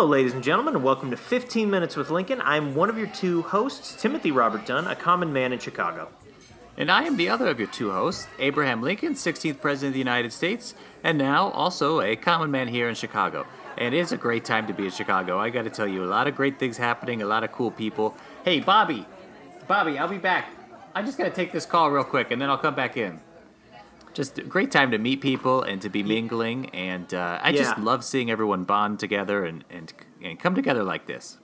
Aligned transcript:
Hello, 0.00 0.08
ladies 0.08 0.32
and 0.32 0.42
gentlemen, 0.42 0.74
and 0.74 0.82
welcome 0.82 1.10
to 1.10 1.16
15 1.18 1.68
Minutes 1.68 1.94
with 1.94 2.08
Lincoln. 2.08 2.40
I'm 2.40 2.74
one 2.74 2.88
of 2.88 2.96
your 2.96 3.08
two 3.08 3.42
hosts, 3.42 4.00
Timothy 4.00 4.30
Robert 4.30 4.64
Dunn, 4.64 4.86
a 4.86 4.96
common 4.96 5.30
man 5.30 5.52
in 5.52 5.58
Chicago. 5.58 6.08
And 6.78 6.90
I 6.90 7.02
am 7.02 7.18
the 7.18 7.28
other 7.28 7.48
of 7.48 7.58
your 7.58 7.68
two 7.68 7.90
hosts, 7.90 8.26
Abraham 8.38 8.80
Lincoln, 8.80 9.12
16th 9.12 9.60
President 9.60 9.88
of 9.88 9.92
the 9.92 9.98
United 9.98 10.32
States, 10.32 10.74
and 11.04 11.18
now 11.18 11.50
also 11.50 12.00
a 12.00 12.16
common 12.16 12.50
man 12.50 12.68
here 12.68 12.88
in 12.88 12.94
Chicago. 12.94 13.46
And 13.76 13.94
it's 13.94 14.10
a 14.10 14.16
great 14.16 14.46
time 14.46 14.66
to 14.68 14.72
be 14.72 14.86
in 14.86 14.90
Chicago. 14.90 15.38
I 15.38 15.50
got 15.50 15.64
to 15.64 15.70
tell 15.70 15.86
you, 15.86 16.02
a 16.02 16.06
lot 16.06 16.26
of 16.26 16.34
great 16.34 16.58
things 16.58 16.78
happening, 16.78 17.20
a 17.20 17.26
lot 17.26 17.44
of 17.44 17.52
cool 17.52 17.70
people. 17.70 18.16
Hey, 18.42 18.60
Bobby, 18.60 19.04
Bobby, 19.68 19.98
I'll 19.98 20.08
be 20.08 20.16
back. 20.16 20.50
I 20.94 21.02
just 21.02 21.18
got 21.18 21.24
to 21.24 21.30
take 21.30 21.52
this 21.52 21.66
call 21.66 21.90
real 21.90 22.04
quick, 22.04 22.30
and 22.30 22.40
then 22.40 22.48
I'll 22.48 22.56
come 22.56 22.74
back 22.74 22.96
in. 22.96 23.20
Just 24.12 24.38
a 24.38 24.42
great 24.42 24.70
time 24.70 24.90
to 24.90 24.98
meet 24.98 25.20
people 25.20 25.62
and 25.62 25.80
to 25.82 25.88
be 25.88 26.02
mingling, 26.02 26.70
and 26.70 27.12
uh, 27.14 27.38
I 27.42 27.52
just 27.52 27.78
love 27.78 28.04
seeing 28.04 28.30
everyone 28.30 28.64
bond 28.64 28.98
together 28.98 29.44
and, 29.44 29.64
and, 29.70 29.92
and 30.22 30.38
come 30.38 30.54
together 30.54 30.82
like 30.82 31.06
this. 31.06 31.38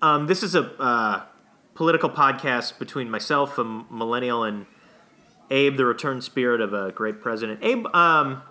Um, 0.00 0.26
this 0.26 0.42
is 0.42 0.54
a 0.54 0.70
uh, 0.80 1.22
political 1.74 2.08
podcast 2.08 2.78
between 2.78 3.10
myself, 3.10 3.58
a 3.58 3.64
millennial, 3.64 4.44
and 4.44 4.66
Abe, 5.50 5.76
the 5.76 5.84
returned 5.84 6.22
spirit 6.22 6.60
of 6.60 6.72
a 6.72 6.92
great 6.92 7.20
president. 7.20 7.58
Abe, 7.62 7.86
um, 7.94 8.42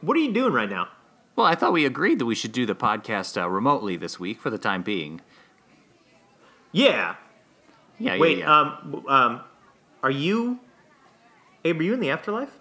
what 0.00 0.16
are 0.16 0.20
you 0.20 0.32
doing 0.32 0.52
right 0.52 0.70
now? 0.70 0.88
Well, 1.36 1.46
I 1.46 1.54
thought 1.54 1.72
we 1.72 1.84
agreed 1.84 2.18
that 2.18 2.26
we 2.26 2.34
should 2.34 2.52
do 2.52 2.64
the 2.64 2.74
podcast 2.74 3.40
uh, 3.40 3.48
remotely 3.48 3.96
this 3.96 4.18
week 4.18 4.40
for 4.40 4.48
the 4.48 4.58
time 4.58 4.82
being. 4.82 5.20
Yeah. 6.72 7.16
Yeah, 7.98 8.18
Wait, 8.18 8.38
yeah, 8.38 8.44
yeah. 8.44 8.60
um, 8.60 9.04
um, 9.06 9.40
are 10.02 10.10
you, 10.10 10.60
Abe, 11.66 11.80
are 11.80 11.82
you 11.82 11.94
in 11.94 12.00
the 12.00 12.10
afterlife? 12.10 12.58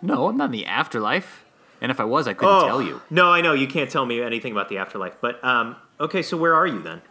No, 0.00 0.28
I'm 0.28 0.36
not 0.36 0.46
in 0.46 0.50
the 0.52 0.66
afterlife. 0.66 1.44
And 1.80 1.90
if 1.90 2.00
I 2.00 2.04
was, 2.04 2.26
I 2.28 2.34
couldn't 2.34 2.66
tell 2.66 2.82
you. 2.82 2.96
Oh, 2.96 3.02
No, 3.10 3.32
I 3.32 3.40
know 3.40 3.52
you 3.54 3.66
can't 3.66 3.90
tell 3.90 4.04
me 4.04 4.20
anything 4.20 4.52
about 4.52 4.68
the 4.68 4.78
afterlife. 4.78 5.16
But 5.20 5.42
um, 5.44 5.76
okay, 6.00 6.22
so 6.22 6.36
where 6.36 6.54
are 6.54 6.66
you 6.66 6.80
then? 6.82 7.02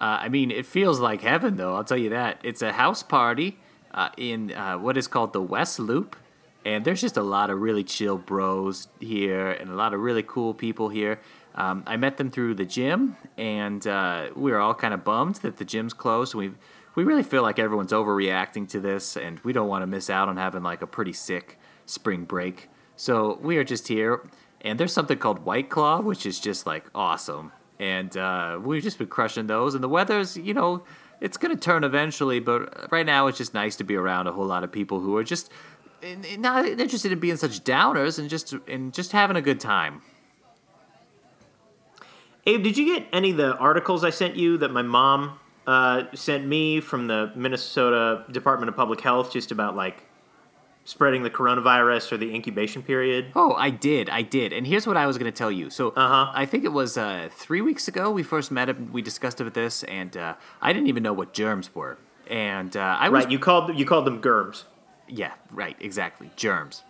Uh, 0.00 0.18
I 0.22 0.28
mean, 0.28 0.50
it 0.50 0.66
feels 0.66 1.00
like 1.00 1.20
heaven, 1.20 1.56
though. 1.56 1.74
I'll 1.74 1.84
tell 1.84 1.98
you 1.98 2.10
that. 2.10 2.38
It's 2.42 2.62
a 2.62 2.72
house 2.72 3.02
party 3.02 3.58
uh, 3.92 4.08
in 4.16 4.52
uh, 4.52 4.78
what 4.78 4.96
is 4.96 5.06
called 5.06 5.32
the 5.32 5.40
West 5.42 5.78
Loop, 5.78 6.16
and 6.64 6.84
there's 6.84 7.00
just 7.00 7.16
a 7.16 7.22
lot 7.22 7.48
of 7.50 7.60
really 7.60 7.84
chill 7.84 8.18
bros 8.18 8.88
here, 9.00 9.50
and 9.50 9.70
a 9.70 9.74
lot 9.74 9.94
of 9.94 10.00
really 10.00 10.22
cool 10.22 10.52
people 10.52 10.88
here. 10.88 11.20
Um, 11.54 11.84
I 11.86 11.96
met 11.96 12.16
them 12.16 12.30
through 12.30 12.54
the 12.54 12.64
gym, 12.64 13.16
and 13.38 13.86
uh, 13.86 14.28
we 14.34 14.50
were 14.50 14.58
all 14.58 14.74
kind 14.74 14.92
of 14.92 15.04
bummed 15.04 15.36
that 15.36 15.56
the 15.58 15.64
gym's 15.64 15.94
closed. 15.94 16.34
We 16.34 16.52
we 16.94 17.04
really 17.04 17.22
feel 17.22 17.42
like 17.42 17.58
everyone's 17.58 17.92
overreacting 17.92 18.68
to 18.70 18.80
this, 18.80 19.16
and 19.16 19.40
we 19.40 19.52
don't 19.52 19.68
want 19.68 19.82
to 19.82 19.86
miss 19.86 20.08
out 20.10 20.28
on 20.28 20.36
having 20.36 20.62
like 20.62 20.82
a 20.82 20.86
pretty 20.86 21.12
sick 21.12 21.58
spring 21.86 22.24
break. 22.24 22.68
So 22.96 23.38
we 23.42 23.56
are 23.56 23.64
just 23.64 23.88
here, 23.88 24.28
and 24.60 24.78
there's 24.78 24.92
something 24.92 25.18
called 25.18 25.44
White 25.44 25.70
Claw, 25.70 26.00
which 26.00 26.26
is 26.26 26.38
just 26.38 26.66
like 26.66 26.84
awesome. 26.94 27.52
And 27.80 28.16
uh, 28.16 28.60
we've 28.62 28.82
just 28.82 28.98
been 28.98 29.08
crushing 29.08 29.48
those. 29.48 29.74
And 29.74 29.82
the 29.82 29.88
weather's, 29.88 30.36
you 30.36 30.54
know, 30.54 30.84
it's 31.20 31.36
going 31.36 31.54
to 31.54 31.60
turn 31.60 31.84
eventually, 31.84 32.38
but 32.38 32.90
right 32.92 33.04
now 33.04 33.26
it's 33.26 33.38
just 33.38 33.52
nice 33.52 33.76
to 33.76 33.84
be 33.84 33.96
around 33.96 34.26
a 34.26 34.32
whole 34.32 34.46
lot 34.46 34.62
of 34.62 34.70
people 34.70 35.00
who 35.00 35.16
are 35.16 35.24
just 35.24 35.50
not 36.38 36.66
interested 36.66 37.10
in 37.12 37.18
being 37.18 37.36
such 37.36 37.64
downers 37.64 38.18
and 38.18 38.28
just 38.28 38.52
and 38.68 38.92
just 38.92 39.12
having 39.12 39.36
a 39.36 39.42
good 39.42 39.58
time. 39.58 40.02
Abe, 42.46 42.62
did 42.62 42.76
you 42.76 42.84
get 42.84 43.06
any 43.12 43.30
of 43.30 43.38
the 43.38 43.56
articles 43.56 44.04
I 44.04 44.10
sent 44.10 44.36
you 44.36 44.58
that 44.58 44.70
my 44.70 44.82
mom 44.82 45.38
uh, 45.66 46.04
sent 46.14 46.46
me 46.46 46.80
from 46.80 47.06
the 47.06 47.32
Minnesota 47.34 48.24
Department 48.30 48.68
of 48.68 48.76
Public 48.76 49.00
Health 49.00 49.32
just 49.32 49.50
about 49.50 49.74
like 49.76 50.04
spreading 50.84 51.22
the 51.22 51.30
coronavirus 51.30 52.12
or 52.12 52.16
the 52.18 52.34
incubation 52.34 52.82
period? 52.82 53.32
Oh, 53.34 53.54
I 53.54 53.70
did, 53.70 54.10
I 54.10 54.20
did. 54.22 54.52
And 54.52 54.66
here's 54.66 54.86
what 54.86 54.96
I 54.98 55.06
was 55.06 55.16
going 55.16 55.32
to 55.32 55.36
tell 55.36 55.50
you. 55.50 55.70
So 55.70 55.88
Uh-huh. 55.96 56.30
I 56.34 56.44
think 56.44 56.64
it 56.64 56.72
was 56.72 56.98
uh, 56.98 57.28
three 57.32 57.62
weeks 57.62 57.88
ago 57.88 58.10
we 58.10 58.22
first 58.22 58.50
met 58.50 58.68
up. 58.68 58.78
We 58.90 59.00
discussed 59.00 59.40
about 59.40 59.54
this, 59.54 59.82
and 59.84 60.14
uh, 60.16 60.34
I 60.60 60.72
didn't 60.74 60.88
even 60.88 61.02
know 61.02 61.14
what 61.14 61.32
germs 61.32 61.74
were. 61.74 61.96
And 62.28 62.76
uh, 62.76 62.80
I 63.00 63.08
was 63.08 63.24
Right, 63.24 63.32
you 63.32 63.38
called 63.38 63.78
you 63.78 63.84
called 63.86 64.06
them 64.06 64.20
germs. 64.22 64.64
Yeah, 65.08 65.32
right, 65.50 65.76
exactly. 65.80 66.30
Germs. 66.36 66.82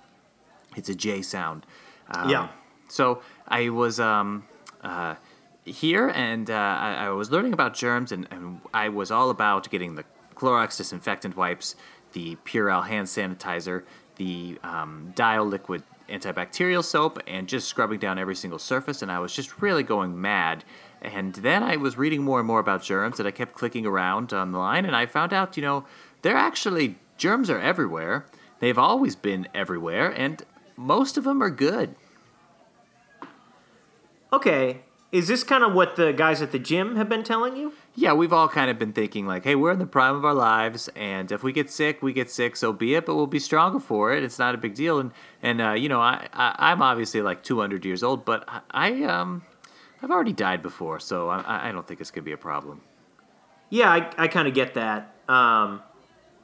It's 0.77 0.89
a 0.89 0.95
J 0.95 1.23
sound. 1.23 1.67
Um, 2.09 2.29
Yeah. 2.29 2.49
So 2.89 3.23
I 3.49 3.69
was 3.71 3.99
um, 3.99 4.45
uh, 4.83 5.15
here 5.65 6.09
and 6.09 6.51
uh, 6.51 6.55
I, 6.55 7.07
I 7.07 7.09
was 7.11 7.31
learning 7.31 7.53
about 7.53 7.75
germs, 7.75 8.13
and, 8.13 8.29
and 8.31 8.61
I 8.73 8.89
was 8.89 9.11
all 9.11 9.31
about 9.31 9.71
getting 9.71 9.95
the 9.95 10.05
Clorox 10.35 10.77
disinfectant 10.77 11.37
wipes, 11.37 11.77
the 12.13 12.37
Purell 12.45 12.87
hand 12.87 13.07
sanitizer, 13.07 13.85
the 14.17 14.59
um, 14.63 15.13
Dial 15.15 15.45
liquid 15.45 15.83
antibacterial 16.09 16.85
soap, 16.85 17.19
and 17.27 17.49
just 17.49 17.67
scrubbing 17.69 17.99
down 17.99 18.19
every 18.19 18.37
single 18.37 18.59
surface. 18.59 19.01
And 19.01 19.11
I 19.11 19.19
was 19.19 19.35
just 19.35 19.63
really 19.63 19.83
going 19.83 20.21
mad. 20.21 20.65
And 21.01 21.35
then 21.35 21.63
I 21.63 21.77
was 21.77 21.97
reading 21.97 22.23
more 22.23 22.41
and 22.41 22.47
more 22.47 22.61
about 22.61 22.83
germs, 22.83 23.19
and 23.19 23.27
I 23.27 23.31
kept 23.31 23.55
clicking 23.55 23.87
around 23.87 24.33
on 24.33 24.53
the 24.53 24.59
line, 24.59 24.85
and 24.85 24.97
I 24.97 25.07
found 25.07 25.33
out, 25.33 25.57
you 25.57 25.63
know, 25.63 25.85
they're 26.23 26.37
actually 26.37 26.97
germs 27.17 27.51
are 27.51 27.61
everywhere. 27.61 28.27
They've 28.61 28.79
always 28.79 29.17
been 29.17 29.49
everywhere, 29.55 30.11
and 30.11 30.43
most 30.77 31.17
of 31.17 31.25
them 31.25 31.43
are 31.43 31.51
good. 31.51 31.95
Okay, 34.33 34.81
is 35.15 35.29
this 35.29 35.45
kind 35.45 35.63
of 35.63 35.73
what 35.73 35.95
the 35.97 36.13
guys 36.13 36.43
at 36.43 36.51
the 36.53 36.59
gym 36.59 36.97
have 36.97 37.09
been 37.09 37.23
telling 37.23 37.57
you? 37.57 37.73
Yeah, 37.95 38.13
we've 38.15 38.33
all 38.33 38.49
kind 38.49 38.69
of 38.71 38.79
been 38.79 38.93
thinking 38.93 39.27
like, 39.27 39.45
hey, 39.45 39.55
we're 39.55 39.71
in 39.71 39.79
the 39.79 39.87
prime 39.87 40.17
of 40.17 40.25
our 40.25 40.35
lives, 40.35 40.89
and 40.97 41.31
if 41.31 41.43
we 41.45 41.53
get 41.53 41.71
sick, 41.71 42.03
we 42.03 42.13
get 42.13 42.31
sick, 42.31 42.57
so 42.57 42.73
be 42.73 42.95
it. 42.97 43.07
But 43.07 43.15
we'll 43.15 43.29
be 43.29 43.39
stronger 43.39 43.79
for 43.79 44.13
it. 44.13 44.25
It's 44.25 44.39
not 44.39 44.55
a 44.55 44.59
big 44.59 44.75
deal. 44.75 44.99
And 44.99 45.13
and 45.43 45.61
uh, 45.61 45.73
you 45.73 45.89
know, 45.89 46.01
I, 46.01 46.27
I 46.33 46.57
I'm 46.71 46.83
obviously 46.83 47.23
like 47.23 47.43
200 47.45 47.85
years 47.85 48.03
old, 48.03 48.25
but 48.25 48.45
I, 48.49 48.61
I 48.73 49.03
um 49.05 49.43
I've 50.03 50.11
already 50.11 50.33
died 50.33 50.63
before, 50.63 50.99
so 51.01 51.29
I 51.31 51.69
I 51.69 51.73
don't 51.73 51.87
think 51.87 52.01
it's 52.01 52.11
gonna 52.11 52.25
be 52.25 52.33
a 52.33 52.37
problem. 52.51 52.81
Yeah, 53.71 53.91
I, 53.91 54.11
I 54.25 54.29
kind 54.29 54.47
of 54.49 54.55
get 54.55 54.75
that. 54.75 55.15
Um, 55.29 55.81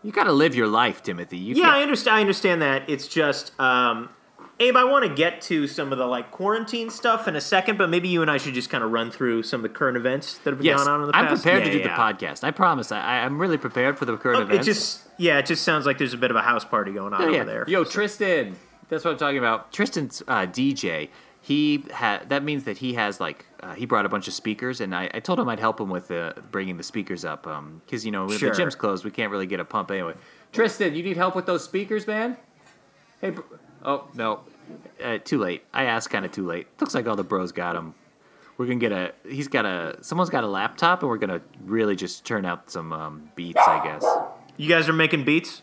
You 0.02 0.12
gotta 0.12 0.32
live 0.32 0.54
your 0.54 0.68
life, 0.68 1.02
Timothy. 1.02 1.36
You 1.38 1.54
yeah, 1.56 1.64
can't- 1.64 1.76
I 1.76 1.82
understand. 1.82 2.16
I 2.16 2.20
understand 2.20 2.62
that. 2.62 2.88
It's 2.88 3.06
just, 3.08 3.52
um, 3.60 4.08
Abe, 4.60 4.76
I 4.76 4.84
want 4.84 5.06
to 5.06 5.14
get 5.14 5.40
to 5.42 5.66
some 5.66 5.90
of 5.90 5.96
the 5.98 6.04
like 6.06 6.30
quarantine 6.30 6.90
stuff 6.90 7.26
in 7.26 7.34
a 7.34 7.40
second, 7.40 7.78
but 7.78 7.88
maybe 7.88 8.08
you 8.08 8.20
and 8.20 8.30
I 8.30 8.36
should 8.36 8.52
just 8.52 8.68
kind 8.68 8.84
of 8.84 8.90
run 8.90 9.10
through 9.10 9.42
some 9.42 9.60
of 9.60 9.62
the 9.62 9.70
current 9.70 9.96
events 9.96 10.36
that 10.38 10.50
have 10.50 10.58
been 10.58 10.66
Yes, 10.66 10.76
going 10.84 10.88
on 10.88 11.00
in 11.00 11.06
the 11.06 11.12
past. 11.14 11.30
I'm 11.30 11.34
prepared 11.36 11.58
Yeah, 11.60 11.64
to 11.64 11.72
do 11.72 11.78
yeah. 11.78 11.96
the 11.96 12.02
podcast. 12.26 12.44
I 12.44 12.50
promise. 12.50 12.92
I, 12.92 13.20
I'm 13.24 13.38
really 13.40 13.56
prepared 13.56 13.98
for 13.98 14.04
the 14.04 14.16
current 14.18 14.38
Oh, 14.38 14.42
It 14.42 14.50
events. 14.50 14.66
just, 14.66 15.00
yeah, 15.16 15.38
it 15.38 15.46
just 15.46 15.64
sounds 15.64 15.86
like 15.86 15.96
there's 15.96 16.12
a 16.12 16.18
bit 16.18 16.30
of 16.30 16.36
a 16.36 16.42
house 16.42 16.64
party 16.66 16.92
going 16.92 17.14
on 17.14 17.22
Oh, 17.22 17.28
yeah. 17.28 17.36
over 17.40 17.44
there. 17.50 17.64
Yo, 17.68 17.84
Tristan. 17.84 18.54
That's 18.90 19.02
what 19.04 19.12
I'm 19.12 19.16
talking 19.16 19.38
about. 19.38 19.72
Tristan's 19.72 20.22
uh, 20.28 20.40
DJ. 20.46 21.08
He 21.40 21.84
had 21.90 22.28
that 22.28 22.42
means 22.42 22.64
that 22.64 22.76
he 22.78 22.92
has 22.94 23.18
like 23.18 23.46
uh, 23.62 23.72
he 23.72 23.86
brought 23.86 24.04
a 24.04 24.10
bunch 24.10 24.28
of 24.28 24.34
speakers, 24.34 24.82
and 24.82 24.94
I, 24.94 25.08
I 25.14 25.20
told 25.20 25.40
him 25.40 25.48
I'd 25.48 25.58
help 25.58 25.80
him 25.80 25.88
with 25.88 26.10
uh, 26.10 26.34
bringing 26.50 26.76
the 26.76 26.82
speakers 26.82 27.24
up 27.24 27.44
because 27.86 28.04
you 28.04 28.10
know 28.12 28.26
when 28.26 28.36
Sure. 28.36 28.50
the 28.50 28.56
gym's 28.56 28.74
closed, 28.74 29.06
we 29.06 29.10
can't 29.10 29.30
really 29.32 29.46
get 29.46 29.58
a 29.58 29.64
pump 29.64 29.90
anyway. 29.90 30.12
Tristan, 30.52 30.94
you 30.94 31.02
need 31.02 31.16
help 31.16 31.34
with 31.34 31.46
those 31.46 31.64
speakers, 31.64 32.06
man? 32.06 32.36
Hey, 33.22 33.30
br- 33.30 33.40
oh 33.84 34.08
no, 34.14 34.40
uh, 35.02 35.18
too 35.18 35.38
late. 35.38 35.64
I 35.72 35.84
asked 35.84 36.10
kind 36.10 36.24
of 36.24 36.32
too 36.32 36.46
late. 36.46 36.66
Looks 36.80 36.94
like 36.94 37.06
all 37.06 37.16
the 37.16 37.24
bros 37.24 37.52
got 37.52 37.76
him. 37.76 37.94
We're 38.56 38.66
gonna 38.66 38.78
get 38.78 38.92
a. 38.92 39.12
He's 39.26 39.48
got 39.48 39.64
a. 39.64 39.96
Someone's 40.02 40.30
got 40.30 40.44
a 40.44 40.48
laptop, 40.48 41.00
and 41.00 41.08
we're 41.08 41.18
gonna 41.18 41.40
really 41.64 41.96
just 41.96 42.24
turn 42.24 42.44
out 42.44 42.70
some 42.70 42.92
um, 42.92 43.30
beats, 43.34 43.60
I 43.66 43.82
guess. 43.82 44.04
You 44.56 44.68
guys 44.68 44.88
are 44.88 44.92
making 44.92 45.24
beats? 45.24 45.62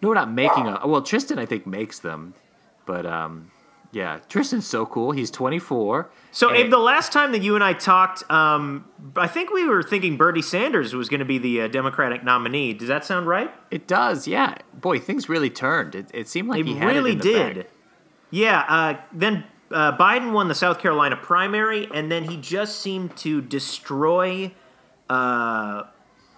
No, 0.00 0.08
we're 0.08 0.14
not 0.14 0.32
making 0.32 0.66
a. 0.66 0.86
Well, 0.86 1.02
Tristan, 1.02 1.38
I 1.38 1.44
think, 1.44 1.66
makes 1.66 1.98
them, 1.98 2.34
but 2.86 3.04
um, 3.04 3.50
yeah, 3.90 4.20
Tristan's 4.28 4.66
so 4.66 4.84
cool. 4.84 5.12
He's 5.12 5.30
24. 5.30 6.10
So, 6.30 6.52
Abe, 6.52 6.70
the 6.70 6.78
last 6.78 7.10
time 7.10 7.32
that 7.32 7.42
you 7.42 7.54
and 7.54 7.64
I 7.64 7.72
talked, 7.72 8.30
um, 8.30 8.84
I 9.16 9.26
think 9.26 9.50
we 9.50 9.66
were 9.66 9.82
thinking 9.82 10.16
Bernie 10.18 10.42
Sanders 10.42 10.94
was 10.94 11.08
going 11.08 11.20
to 11.20 11.26
be 11.26 11.38
the 11.38 11.62
uh, 11.62 11.68
Democratic 11.68 12.22
nominee. 12.22 12.74
Does 12.74 12.88
that 12.88 13.04
sound 13.04 13.26
right? 13.26 13.50
it 13.70 13.86
does, 13.86 14.28
yeah. 14.28 14.56
Boy, 14.74 14.98
things 14.98 15.28
really 15.28 15.50
turned. 15.50 15.94
It, 15.94 16.10
it 16.12 16.28
seemed 16.28 16.48
like 16.48 16.64
he 16.64 16.74
had 16.74 16.86
really 16.86 17.10
it 17.10 17.12
in 17.12 17.18
the 17.18 17.24
did. 17.24 17.56
bag. 17.56 17.66
Yeah. 18.30 18.64
Uh, 18.68 19.00
then 19.12 19.44
uh, 19.70 19.96
Biden 19.96 20.32
won 20.32 20.48
the 20.48 20.54
South 20.54 20.78
Carolina 20.78 21.16
primary, 21.16 21.88
and 21.92 22.12
then 22.12 22.24
he 22.24 22.36
just 22.36 22.80
seemed 22.80 23.16
to 23.18 23.40
destroy 23.40 24.52
uh, 25.08 25.84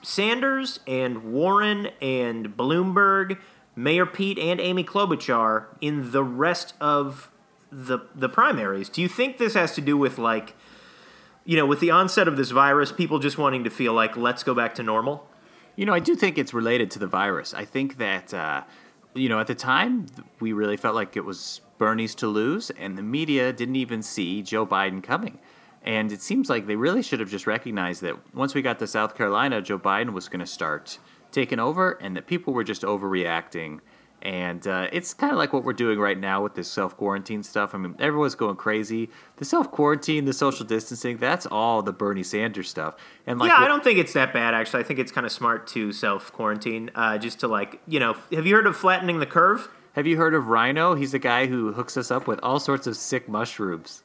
Sanders 0.03 0.81
and 0.87 1.33
Warren 1.33 1.89
and 2.01 2.57
Bloomberg, 2.57 3.39
Mayor 3.75 4.07
Pete 4.07 4.39
and 4.39 4.61
Amy 4.61 4.85
Klobuchar 4.85 5.67
in 5.81 6.13
the 6.13 6.23
rest 6.23 6.75
of 6.81 7.30
the 7.71 8.01
the 8.15 8.29
primaries. 8.29 8.89
Do 8.89 9.03
you 9.03 9.09
think 9.09 9.39
this 9.39 9.55
has 9.55 9.75
to 9.75 9.81
do 9.81 9.97
with 9.97 10.19
like, 10.19 10.55
you 11.45 11.57
know, 11.57 11.67
with 11.67 11.81
the 11.81 11.91
onset 11.91 12.29
of 12.29 12.37
this 12.37 12.51
virus, 12.51 12.93
people 12.93 13.19
just 13.19 13.39
wanting 13.39 13.65
to 13.65 13.71
feel 13.71 13.93
like 13.93 14.17
let's 14.17 14.43
go 14.43 14.55
back 14.55 14.75
to 14.77 14.83
normal? 14.83 15.27
You 15.77 15.87
know, 15.87 15.95
I 15.95 16.01
do 16.01 16.15
think 16.15 16.37
it's 16.37 16.53
related 16.53 16.91
to 16.93 16.99
the 16.99 17.07
virus. 17.07 17.55
I 17.55 17.65
think 17.65 17.99
that, 17.99 18.35
uh, 18.35 18.63
you 19.15 19.29
know, 19.29 19.41
at 19.41 19.47
the 19.47 19.55
time, 19.55 20.07
we 20.41 20.53
really 20.53 20.77
felt 20.77 20.95
like 20.95 21.17
it 21.17 21.25
was 21.25 21.61
Bernie's 21.79 22.15
to 22.17 22.27
lose, 22.27 22.71
and 22.71 22.99
the 22.99 23.03
media 23.03 23.53
didn't 23.53 23.77
even 23.77 24.03
see 24.03 24.43
Joe 24.43 24.67
Biden 24.67 25.03
coming. 25.03 25.39
And 25.83 26.13
it 26.13 26.21
seems 26.21 26.51
like 26.51 26.67
they 26.67 26.77
really 26.77 27.03
should 27.03 27.21
have 27.21 27.31
just 27.31 27.47
recognized 27.47 28.03
that 28.03 28.35
once 28.35 28.55
we 28.55 28.61
got 28.61 28.79
to 28.81 28.87
South 28.87 29.15
Carolina, 29.15 29.63
Joe 29.63 29.79
Biden 29.79 30.13
was 30.13 30.29
going 30.29 30.41
to 30.41 30.47
start 30.47 30.99
taking 31.33 31.59
over, 31.59 31.93
and 31.93 32.17
that 32.17 32.27
people 32.27 32.53
were 32.53 32.65
just 32.65 32.83
overreacting. 32.83 33.81
And 34.23 34.67
uh, 34.67 34.89
it's 34.93 35.15
kind 35.15 35.33
of 35.33 35.39
like 35.39 35.53
what 35.55 35.65
we're 35.65 35.73
doing 35.73 35.99
right 35.99 36.19
now 36.19 36.43
with 36.43 36.55
this 36.55 36.71
self 36.71 36.97
quarantine 36.97 37.43
stuff. 37.43 37.75
I 37.75 37.79
mean, 37.79 37.97
everyone's 37.99 38.35
going 38.35 38.57
crazy. 38.57 39.09
The 39.37 39.47
self 39.47 39.71
quarantine, 39.71 40.27
the 40.27 40.35
social 40.35 40.67
distancing, 40.67 41.17
that's 41.17 41.47
all 41.47 41.83
the 41.83 41.93
Bernie 41.93 42.23
Sanders 42.23 42.69
stuff. 42.69 42.97
And 43.27 43.39
like, 43.39 43.49
yeah, 43.49 43.55
what- 43.61 43.65
I 43.65 43.69
don't 43.69 43.83
think 43.83 43.99
it's 43.99 44.13
that 44.13 44.33
bad 44.35 44.53
actually. 44.53 44.81
I 44.81 44.83
think 44.83 44.99
it's 44.99 45.11
kind 45.11 45.25
of 45.25 45.33
smart 45.33 45.67
to 45.69 45.93
self 45.93 46.33
quarantine, 46.33 46.91
uh, 46.95 47.17
just 47.17 47.41
to 47.41 47.49
like 47.49 47.81
you 47.87 47.99
know. 47.99 48.15
Have 48.33 48.47
you 48.47 48.55
heard 48.55 48.67
of 48.67 48.77
flattening 48.77 49.21
the 49.21 49.27
curve? 49.27 49.69
have 49.95 50.07
you 50.07 50.17
heard 50.17 50.35
of 50.35 50.47
Rhino? 50.47 50.95
He's 50.95 51.11
the 51.13 51.19
guy 51.19 51.47
who 51.47 51.73
hooks 51.73 51.97
us 51.97 52.11
up 52.13 52.29
with 52.29 52.39
all 52.43 52.61
sorts 52.61 52.87
of 52.87 52.97
sick 52.97 53.29
mushrooms. 53.29 54.03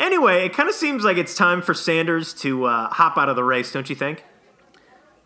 Anyway, 0.00 0.44
it 0.44 0.52
kind 0.52 0.68
of 0.68 0.74
seems 0.74 1.04
like 1.04 1.16
it's 1.16 1.34
time 1.34 1.62
for 1.62 1.72
Sanders 1.74 2.34
to 2.34 2.64
uh, 2.64 2.88
hop 2.90 3.16
out 3.16 3.28
of 3.28 3.36
the 3.36 3.44
race, 3.44 3.72
don't 3.72 3.88
you 3.88 3.94
think? 3.96 4.24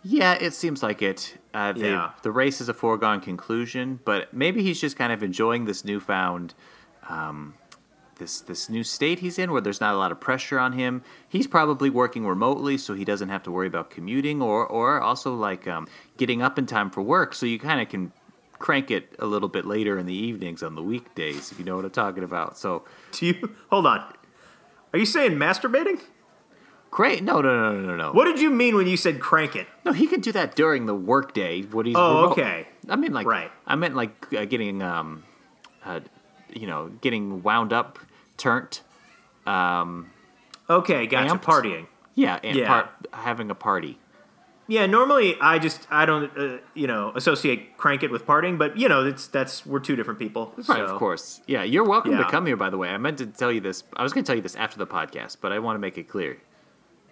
Yeah, 0.03 0.35
it 0.35 0.55
seems 0.55 0.83
like 0.83 1.03
it. 1.03 1.37
Uh, 1.53 1.73
they, 1.73 1.91
Yeah. 1.91 2.11
The 2.23 2.31
race 2.31 2.61
is 2.61 2.69
a 2.69 2.75
foregone 2.75 3.21
conclusion, 3.21 4.01
but 4.05 4.33
maybe 4.33 4.63
he's 4.63 4.81
just 4.81 4.97
kind 4.97 5.13
of 5.13 5.23
enjoying 5.23 5.65
this 5.65 5.85
newfound, 5.85 6.55
um, 7.09 7.55
this 8.17 8.41
this 8.41 8.69
new 8.69 8.85
state 8.85 9.21
he's 9.21 9.39
in, 9.39 9.53
where 9.53 9.61
there's 9.61 9.81
not 9.81 9.95
a 9.95 9.99
lot 9.99 10.13
of 10.13 10.21
pressure 10.21 10.59
on 10.59 10.73
him. 10.73 11.03
He's 11.29 11.47
probably 11.47 11.91
working 11.91 12.27
remotely, 12.27 12.79
so 12.79 12.95
he 12.95 13.05
doesn't 13.05 13.29
have 13.29 13.43
to 13.45 13.51
worry 13.51 13.67
about 13.67 13.91
commuting, 13.91 14.41
or 14.43 14.67
or 14.67 15.01
also 15.01 15.35
like 15.35 15.67
um, 15.67 15.89
getting 16.17 16.43
up 16.43 16.59
in 16.59 16.67
time 16.67 16.91
for 16.91 17.03
work, 17.03 17.35
so 17.35 17.47
you 17.47 17.59
kind 17.59 17.81
of 17.81 17.89
can 17.89 18.13
crank 18.59 18.91
it 18.91 19.15
a 19.21 19.27
little 19.27 19.49
bit 19.49 19.65
later 19.65 19.99
in 19.99 20.07
the 20.07 20.15
evenings 20.15 20.63
on 20.63 20.75
the 20.75 20.83
weekdays, 20.83 21.53
if 21.53 21.59
you 21.59 21.65
know 21.65 21.77
what 21.77 21.85
I'm 21.85 21.93
talking 21.93 22.25
about. 22.25 22.59
So 22.59 22.85
Do 23.13 23.27
you 23.27 23.55
hold 23.71 23.87
on? 23.87 24.01
Are 24.93 24.99
you 24.99 25.07
saying 25.07 25.33
masturbating? 25.33 26.01
Great. 26.91 27.23
No, 27.23 27.41
no, 27.41 27.55
no, 27.55 27.73
no, 27.73 27.87
no, 27.89 27.97
no. 27.97 28.13
What 28.13 28.25
did 28.25 28.41
you 28.41 28.51
mean 28.51 28.75
when 28.77 28.87
you 28.87 28.97
said 28.97 29.21
crank 29.21 29.57
it? 29.57 29.67
No, 29.85 29.93
he 29.93 30.07
can 30.07 30.21
do 30.21 30.33
that 30.33 30.55
during 30.57 30.87
the 30.87 30.95
workday. 30.95 31.63
What 31.63 31.87
he's 31.87 31.95
Oh, 31.97 32.23
remote. 32.23 32.33
okay. 32.33 32.69
I 32.89 32.97
mean, 32.97 33.13
like, 33.13 33.27
Right. 33.27 33.51
I 33.67 33.77
meant 33.77 33.95
like 33.95 34.33
uh, 34.35 34.45
getting, 34.47 34.83
um, 34.83 35.25
uh, 35.85 36.01
you 36.53 36.67
know, 36.67 36.89
getting 37.01 37.43
wound 37.43 37.73
up, 37.73 37.99
turned. 38.37 38.81
Um, 39.47 40.11
Okay, 40.71 41.07
gotcha. 41.07 41.35
Amped? 41.35 41.43
Partying. 41.43 41.87
yeah, 42.15 42.39
and 42.45 42.57
Yeah. 42.57 42.69
Part, 42.69 42.89
having 43.13 43.51
a 43.51 43.55
party. 43.55 43.99
Yeah, 44.71 44.85
normally 44.85 45.35
I 45.41 45.59
just 45.59 45.87
I 45.91 46.05
don't 46.05 46.31
uh, 46.37 46.59
you 46.75 46.87
know 46.87 47.11
associate 47.15 47.79
crank 47.79 48.03
it 48.03 48.11
with 48.11 48.27
partying, 48.27 48.59
but 48.59 48.77
you 48.77 48.87
know 48.87 49.07
it's 49.07 49.27
that's 49.27 49.65
we're 49.65 49.81
two 49.81 49.97
different 49.97 50.19
people. 50.19 50.53
Right, 50.57 50.67
so- 50.67 50.85
of 50.85 50.99
course. 50.99 51.41
Yeah, 51.47 51.63
you're 51.63 51.85
welcome 51.85 52.19
to 52.19 52.25
come 52.25 52.45
here. 52.45 52.57
By 52.57 52.69
the 52.69 52.77
way, 52.77 52.91
I 52.91 52.99
meant 52.99 53.17
to 53.19 53.27
tell 53.27 53.51
you 53.51 53.61
this. 53.63 53.83
I 53.97 54.03
was 54.03 54.13
going 54.13 54.25
to 54.25 54.27
tell 54.27 54.37
you 54.37 54.43
this 54.43 54.57
after 54.57 54.77
the 54.79 54.87
podcast, 54.87 55.39
but 55.41 55.53
I 55.53 55.59
want 55.59 55.77
to 55.77 55.81
make 55.81 55.97
it 55.97 56.07
clear. 56.07 56.37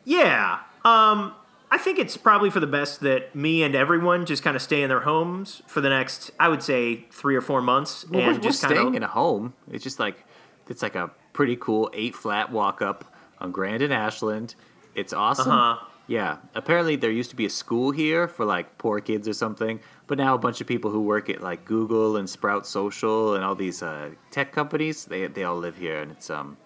Yeah. 0.07 0.61
Um, 0.85 1.35
I 1.71 1.79
think 1.79 1.99
it's 1.99 2.17
probably 2.17 2.49
for 2.49 2.61
the 2.61 2.67
best 2.67 3.01
that 3.01 3.35
me 3.35 3.63
and 3.65 3.75
everyone 3.75 4.25
just 4.25 4.43
kind 4.43 4.55
of 4.57 4.63
stay 4.63 4.83
in 4.83 4.89
their 4.89 5.01
homes 5.01 5.63
for 5.67 5.81
the 5.81 5.89
next, 5.91 6.31
I 6.41 6.49
would 6.49 6.63
say, 6.63 7.05
three 7.11 7.35
or 7.37 7.41
four 7.41 7.61
months, 7.61 8.07
Well, 8.09 8.21
and 8.21 8.29
we're, 8.29 8.35
we're 8.35 8.41
just 8.41 8.63
kind 8.63 8.73
staying 8.75 8.89
of. 8.89 8.95
in 8.95 9.03
a 9.03 9.09
home. 9.09 9.53
It's 9.71 9.83
just 9.85 9.99
like 9.99 10.25
it's 10.69 10.81
like 10.81 10.95
a 10.95 11.11
pretty 11.33 11.57
cool 11.57 11.91
eight 11.93 12.15
flat 12.15 12.51
walk 12.53 12.81
up 12.81 13.05
on 13.41 13.51
Grand 13.51 13.83
and 13.83 13.93
Ashland. 13.93 14.55
It's 14.95 15.13
awesome. 15.13 15.51
Uh-huh. 15.51 15.85
Yeah. 16.07 16.37
Apparently 16.55 16.95
there 16.95 17.11
used 17.11 17.31
to 17.31 17.37
be 17.37 17.45
a 17.47 17.51
school 17.51 17.91
here 17.91 18.29
for 18.29 18.45
like 18.45 18.79
poor 18.79 19.01
kids 19.01 19.27
or 19.27 19.33
something, 19.35 19.81
but 20.07 20.19
now 20.19 20.37
a 20.37 20.39
bunch 20.39 20.61
of 20.61 20.69
people 20.69 20.93
who 20.93 21.01
work 21.03 21.29
at 21.29 21.43
like 21.43 21.65
Google 21.65 22.17
and 22.17 22.31
Sprout 22.31 22.65
Social 22.65 23.35
and 23.35 23.45
all 23.45 23.57
these 23.57 23.83
uh, 23.83 24.11
tech 24.31 24.53
companies, 24.53 25.05
they 25.07 25.27
they 25.27 25.43
all 25.43 25.57
live 25.59 25.77
here 25.77 26.01
and 26.01 26.13
it's 26.13 26.31
um 26.31 26.57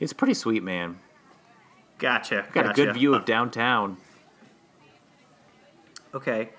it's 0.00 0.12
pretty 0.12 0.34
sweet, 0.34 0.62
man. 0.62 0.98
Gotcha. 1.98 2.46
Got 2.52 2.70
a 2.70 2.72
good 2.72 2.94
view 2.94 3.14
of 3.14 3.24
downtown. 3.24 3.96
Okay. 6.14 6.50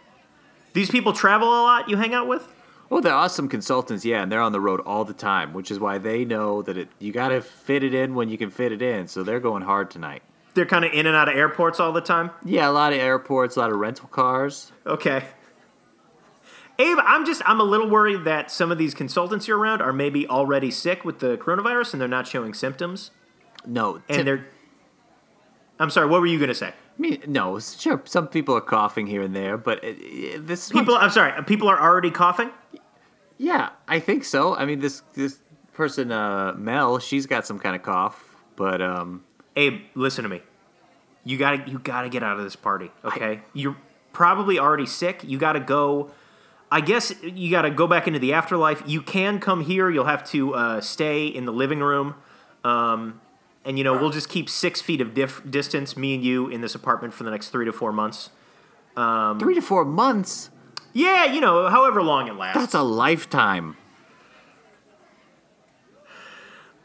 These 0.73 0.89
people 0.89 1.13
travel 1.13 1.47
a 1.47 1.61
lot. 1.63 1.89
You 1.89 1.97
hang 1.97 2.13
out 2.13 2.27
with? 2.27 2.47
Well, 2.89 3.01
they're 3.01 3.13
awesome 3.13 3.49
consultants, 3.49 4.05
yeah, 4.05 4.21
and 4.21 4.31
they're 4.31 4.41
on 4.41 4.51
the 4.51 4.59
road 4.59 4.79
all 4.81 5.05
the 5.05 5.13
time, 5.13 5.53
which 5.53 5.71
is 5.71 5.79
why 5.79 5.97
they 5.97 6.23
know 6.23 6.61
that 6.61 6.77
it 6.77 6.89
you 6.99 7.11
got 7.11 7.29
to 7.29 7.41
fit 7.41 7.83
it 7.83 7.93
in 7.93 8.13
when 8.13 8.29
you 8.29 8.37
can 8.37 8.49
fit 8.51 8.71
it 8.71 8.81
in. 8.81 9.07
So 9.07 9.23
they're 9.23 9.39
going 9.39 9.63
hard 9.63 9.89
tonight. 9.89 10.21
They're 10.53 10.65
kind 10.65 10.85
of 10.85 10.93
in 10.93 11.05
and 11.07 11.15
out 11.15 11.27
of 11.27 11.35
airports 11.35 11.79
all 11.79 11.91
the 11.91 12.01
time. 12.01 12.29
Yeah, 12.45 12.69
a 12.69 12.71
lot 12.71 12.93
of 12.93 12.99
airports, 12.99 13.55
a 13.55 13.59
lot 13.59 13.71
of 13.71 13.77
rental 13.77 14.07
cars. 14.07 14.71
Okay. 14.85 15.25
Abe, 16.77 16.97
I'm 17.03 17.25
just 17.25 17.41
I'm 17.45 17.59
a 17.59 17.63
little 17.63 17.89
worried 17.89 18.25
that 18.25 18.51
some 18.51 18.71
of 18.71 18.77
these 18.77 18.93
consultants 18.93 19.47
you're 19.47 19.57
around 19.57 19.81
are 19.81 19.93
maybe 19.93 20.27
already 20.27 20.69
sick 20.71 21.03
with 21.05 21.19
the 21.19 21.37
coronavirus 21.37 21.93
and 21.93 22.01
they're 22.01 22.07
not 22.07 22.27
showing 22.27 22.53
symptoms. 22.53 23.11
No, 23.65 23.95
And 24.09 24.17
tip- 24.17 24.25
they're 24.25 24.47
I'm 25.79 25.89
sorry, 25.89 26.07
what 26.07 26.21
were 26.21 26.27
you 26.27 26.37
going 26.37 26.49
to 26.49 26.55
say? 26.55 26.67
I 26.67 26.73
mean, 26.97 27.21
no, 27.27 27.59
sure. 27.59 28.01
Some 28.05 28.27
people 28.27 28.55
are 28.55 28.61
coughing 28.61 29.07
here 29.07 29.21
and 29.21 29.35
there, 29.35 29.57
but 29.57 29.83
it, 29.83 29.97
it, 29.99 30.47
this 30.47 30.71
People 30.71 30.95
I'm 30.95 31.09
sorry, 31.09 31.41
people 31.43 31.67
are 31.67 31.79
already 31.79 32.11
coughing? 32.11 32.51
yeah, 33.37 33.69
I 33.87 33.99
think 33.99 34.23
so. 34.23 34.55
I 34.55 34.65
mean, 34.65 34.79
this 34.79 35.01
this 35.13 35.39
person, 35.73 36.11
uh, 36.11 36.53
Mel, 36.53 36.99
she's 36.99 37.25
got 37.25 37.45
some 37.45 37.59
kind 37.59 37.75
of 37.75 37.83
cough, 37.83 38.37
but 38.55 38.81
um, 38.81 39.25
Abe, 39.55 39.81
listen 39.95 40.23
to 40.23 40.29
me. 40.29 40.41
You 41.25 41.37
got 41.37 41.65
to 41.65 41.71
you 41.71 41.79
got 41.79 42.03
to 42.03 42.09
get 42.09 42.23
out 42.23 42.37
of 42.37 42.43
this 42.43 42.55
party, 42.55 42.91
okay? 43.03 43.41
You're 43.53 43.75
probably 44.13 44.57
already 44.57 44.85
sick. 44.85 45.23
You 45.23 45.37
got 45.37 45.53
to 45.53 45.59
go 45.59 46.11
I 46.71 46.81
guess 46.81 47.13
you 47.23 47.51
got 47.51 47.61
to 47.61 47.69
go 47.69 47.87
back 47.87 48.07
into 48.07 48.19
the 48.19 48.33
afterlife. 48.33 48.83
You 48.85 49.01
can 49.01 49.39
come 49.39 49.61
here. 49.61 49.89
You'll 49.89 50.05
have 50.05 50.23
to 50.31 50.55
uh, 50.55 50.81
stay 50.81 51.27
in 51.27 51.45
the 51.45 51.53
living 51.53 51.79
room. 51.79 52.15
Um, 52.63 53.21
and, 53.65 53.77
you 53.77 53.83
know, 53.83 53.93
we'll 53.97 54.11
just 54.11 54.29
keep 54.29 54.49
six 54.49 54.81
feet 54.81 55.01
of 55.01 55.13
dif- 55.13 55.41
distance, 55.49 55.97
me 55.97 56.15
and 56.15 56.23
you, 56.23 56.47
in 56.47 56.61
this 56.61 56.75
apartment 56.75 57.13
for 57.13 57.23
the 57.23 57.31
next 57.31 57.49
three 57.49 57.65
to 57.65 57.73
four 57.73 57.91
months. 57.91 58.29
three 58.95 59.55
to 59.55 59.61
four 59.61 59.83
months. 59.83 60.49
Yeah, 60.93 61.25
you 61.25 61.41
know, 61.41 61.67
however 61.67 62.01
long 62.01 62.27
it 62.29 62.35
lasts. 62.35 62.57
That's 62.57 62.73
a 62.73 62.81
lifetime. 62.81 63.75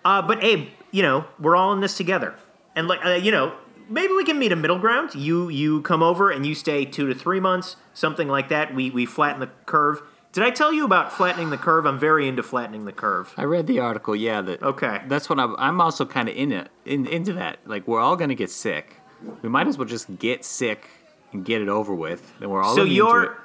Uh, 0.04 0.22
but 0.22 0.42
Abe, 0.42 0.68
you 0.90 1.02
know, 1.02 1.26
we're 1.38 1.54
all 1.54 1.72
in 1.72 1.80
this 1.80 1.96
together, 1.96 2.34
and 2.74 2.88
like, 2.88 3.04
uh, 3.04 3.10
you 3.10 3.30
know, 3.30 3.54
maybe 3.88 4.12
we 4.14 4.24
can 4.24 4.38
meet 4.38 4.50
a 4.50 4.56
middle 4.56 4.78
ground. 4.78 5.14
You 5.14 5.48
you 5.48 5.82
come 5.82 6.02
over 6.02 6.30
and 6.30 6.46
you 6.46 6.54
stay 6.54 6.84
two 6.84 7.06
to 7.06 7.14
three 7.14 7.38
months, 7.38 7.76
something 7.92 8.26
like 8.26 8.48
that. 8.48 8.74
We 8.74 8.90
we 8.90 9.04
flatten 9.04 9.40
the 9.40 9.50
curve. 9.66 10.02
Did 10.32 10.44
I 10.44 10.50
tell 10.50 10.72
you 10.72 10.84
about 10.84 11.12
flattening 11.12 11.50
the 11.50 11.56
curve? 11.56 11.86
I'm 11.86 11.98
very 11.98 12.28
into 12.28 12.42
flattening 12.42 12.84
the 12.84 12.92
curve. 12.92 13.34
I 13.36 13.42
read 13.44 13.66
the 13.66 13.80
article. 13.80 14.14
Yeah, 14.14 14.40
that. 14.42 14.62
Okay. 14.62 15.02
That's 15.08 15.28
what 15.28 15.40
I'm. 15.40 15.56
I'm 15.58 15.80
also 15.80 16.04
kind 16.06 16.28
of 16.28 16.36
in 16.36 16.52
it, 16.52 16.68
in 16.84 17.06
into 17.06 17.32
that. 17.34 17.58
Like 17.66 17.88
we're 17.88 18.00
all 18.00 18.14
gonna 18.16 18.36
get 18.36 18.50
sick. 18.50 18.96
We 19.42 19.48
might 19.48 19.66
as 19.66 19.76
well 19.76 19.88
just 19.88 20.18
get 20.18 20.44
sick 20.44 20.88
and 21.32 21.44
get 21.44 21.60
it 21.62 21.68
over 21.68 21.94
with. 21.94 22.32
Then 22.38 22.48
we're 22.50 22.62
all 22.62 22.76
So 22.76 22.84
you're 22.84 23.38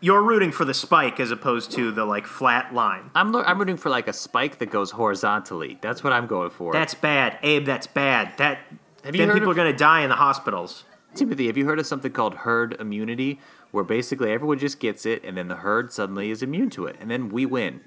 you're 0.00 0.22
rooting 0.22 0.50
for 0.50 0.64
the 0.64 0.72
spike 0.72 1.20
as 1.20 1.30
opposed 1.30 1.72
to 1.72 1.92
the 1.92 2.06
like 2.06 2.26
flat 2.26 2.72
line. 2.74 3.10
I'm 3.14 3.32
lo- 3.32 3.44
I'm 3.46 3.58
rooting 3.58 3.76
for 3.76 3.90
like 3.90 4.08
a 4.08 4.12
spike 4.14 4.58
that 4.60 4.70
goes 4.70 4.92
horizontally. 4.92 5.78
That's 5.82 6.02
what 6.02 6.14
I'm 6.14 6.26
going 6.26 6.50
for. 6.50 6.72
That's 6.72 6.94
bad, 6.94 7.38
Abe. 7.42 7.66
That's 7.66 7.86
bad. 7.86 8.32
That 8.38 8.60
Have 9.04 9.14
then 9.14 9.30
people 9.30 9.42
of- 9.42 9.48
are 9.48 9.54
gonna 9.54 9.76
die 9.76 10.00
in 10.00 10.08
the 10.08 10.16
hospitals. 10.16 10.84
Timothy, 11.14 11.48
have 11.48 11.56
you 11.56 11.66
heard 11.66 11.78
of 11.80 11.86
something 11.86 12.12
called 12.12 12.34
herd 12.34 12.76
immunity, 12.80 13.40
where 13.70 13.84
basically 13.84 14.30
everyone 14.32 14.58
just 14.58 14.80
gets 14.80 15.06
it, 15.06 15.22
and 15.24 15.36
then 15.36 15.48
the 15.48 15.56
herd 15.56 15.92
suddenly 15.92 16.30
is 16.30 16.42
immune 16.42 16.70
to 16.70 16.86
it, 16.86 16.96
and 17.00 17.10
then 17.10 17.28
we 17.28 17.46
win. 17.46 17.80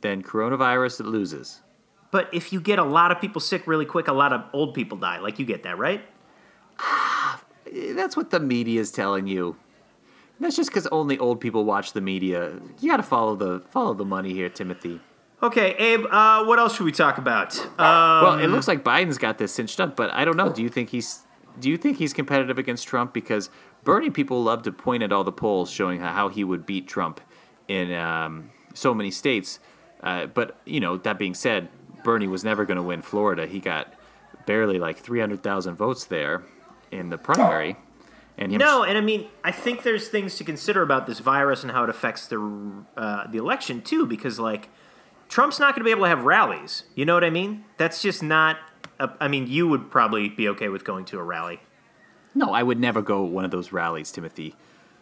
Then 0.00 0.22
coronavirus 0.22 1.00
it 1.00 1.06
loses. 1.06 1.60
But 2.10 2.32
if 2.32 2.52
you 2.52 2.60
get 2.60 2.78
a 2.78 2.84
lot 2.84 3.12
of 3.12 3.20
people 3.20 3.40
sick 3.40 3.66
really 3.66 3.84
quick, 3.84 4.08
a 4.08 4.12
lot 4.12 4.32
of 4.32 4.42
old 4.52 4.74
people 4.74 4.98
die. 4.98 5.18
Like 5.20 5.38
you 5.38 5.44
get 5.46 5.62
that, 5.62 5.78
right? 5.78 6.02
Eh, 7.72 7.92
That's 7.94 8.16
what 8.16 8.30
the 8.30 8.40
media 8.40 8.80
is 8.80 8.90
telling 8.90 9.26
you. 9.26 9.56
That's 10.40 10.56
just 10.56 10.70
because 10.70 10.86
only 10.86 11.18
old 11.18 11.40
people 11.40 11.64
watch 11.66 11.92
the 11.92 12.00
media. 12.00 12.52
You 12.80 12.90
got 12.90 12.96
to 12.96 13.02
follow 13.02 13.36
the 13.36 13.60
follow 13.70 13.92
the 13.92 14.06
money 14.06 14.32
here, 14.32 14.48
Timothy. 14.48 15.00
Okay, 15.42 15.74
Abe. 15.76 16.06
Uh, 16.10 16.44
what 16.44 16.58
else 16.58 16.76
should 16.76 16.84
we 16.84 16.92
talk 16.92 17.18
about? 17.18 17.58
Um, 17.58 17.68
Well, 17.78 18.38
it 18.38 18.48
looks 18.48 18.66
like 18.68 18.82
Biden's 18.82 19.18
got 19.18 19.38
this 19.38 19.52
cinched 19.52 19.80
up, 19.80 19.96
but 19.96 20.10
I 20.12 20.24
don't 20.24 20.36
know. 20.36 20.50
Do 20.52 20.62
you 20.62 20.68
think 20.70 20.88
he's 20.90 21.22
do 21.60 21.70
you 21.70 21.76
think 21.76 21.98
he's 21.98 22.12
competitive 22.12 22.58
against 22.58 22.88
Trump? 22.88 23.12
Because 23.12 23.50
Bernie 23.84 24.10
people 24.10 24.42
love 24.42 24.62
to 24.64 24.72
point 24.72 25.02
at 25.02 25.12
all 25.12 25.24
the 25.24 25.32
polls 25.32 25.70
showing 25.70 26.00
how 26.00 26.28
he 26.28 26.44
would 26.44 26.66
beat 26.66 26.88
Trump 26.88 27.20
in 27.68 27.92
um, 27.92 28.50
so 28.74 28.92
many 28.94 29.10
states. 29.10 29.58
Uh, 30.02 30.26
but 30.26 30.58
you 30.64 30.80
know, 30.80 30.96
that 30.98 31.18
being 31.18 31.34
said, 31.34 31.68
Bernie 32.04 32.26
was 32.26 32.44
never 32.44 32.64
going 32.64 32.76
to 32.76 32.82
win 32.82 33.02
Florida. 33.02 33.46
He 33.46 33.60
got 33.60 33.92
barely 34.46 34.78
like 34.78 34.98
three 34.98 35.20
hundred 35.20 35.42
thousand 35.42 35.76
votes 35.76 36.04
there 36.04 36.42
in 36.90 37.10
the 37.10 37.18
primary, 37.18 37.76
and 38.38 38.50
him 38.50 38.58
No, 38.58 38.82
and 38.82 38.96
I 38.96 39.00
mean, 39.00 39.28
I 39.44 39.52
think 39.52 39.82
there's 39.82 40.08
things 40.08 40.36
to 40.36 40.44
consider 40.44 40.82
about 40.82 41.06
this 41.06 41.18
virus 41.18 41.62
and 41.62 41.70
how 41.70 41.84
it 41.84 41.90
affects 41.90 42.26
the 42.26 42.38
uh, 42.96 43.26
the 43.30 43.38
election 43.38 43.82
too, 43.82 44.06
because 44.06 44.38
like 44.38 44.70
Trump's 45.28 45.60
not 45.60 45.74
going 45.74 45.80
to 45.80 45.84
be 45.84 45.90
able 45.90 46.04
to 46.04 46.08
have 46.08 46.24
rallies. 46.24 46.84
You 46.94 47.04
know 47.04 47.14
what 47.14 47.24
I 47.24 47.30
mean? 47.30 47.64
That's 47.76 48.02
just 48.02 48.22
not. 48.22 48.56
A, 49.00 49.10
I 49.20 49.26
mean, 49.26 49.48
you 49.48 49.66
would 49.66 49.90
probably 49.90 50.28
be 50.28 50.48
okay 50.50 50.68
with 50.68 50.84
going 50.84 51.04
to 51.06 51.18
a 51.18 51.22
rally. 51.22 51.58
No, 52.34 52.52
I 52.52 52.62
would 52.62 52.78
never 52.78 53.02
go 53.02 53.22
one 53.22 53.44
of 53.44 53.50
those 53.50 53.72
rallies, 53.72 54.12
Timothy. 54.12 54.54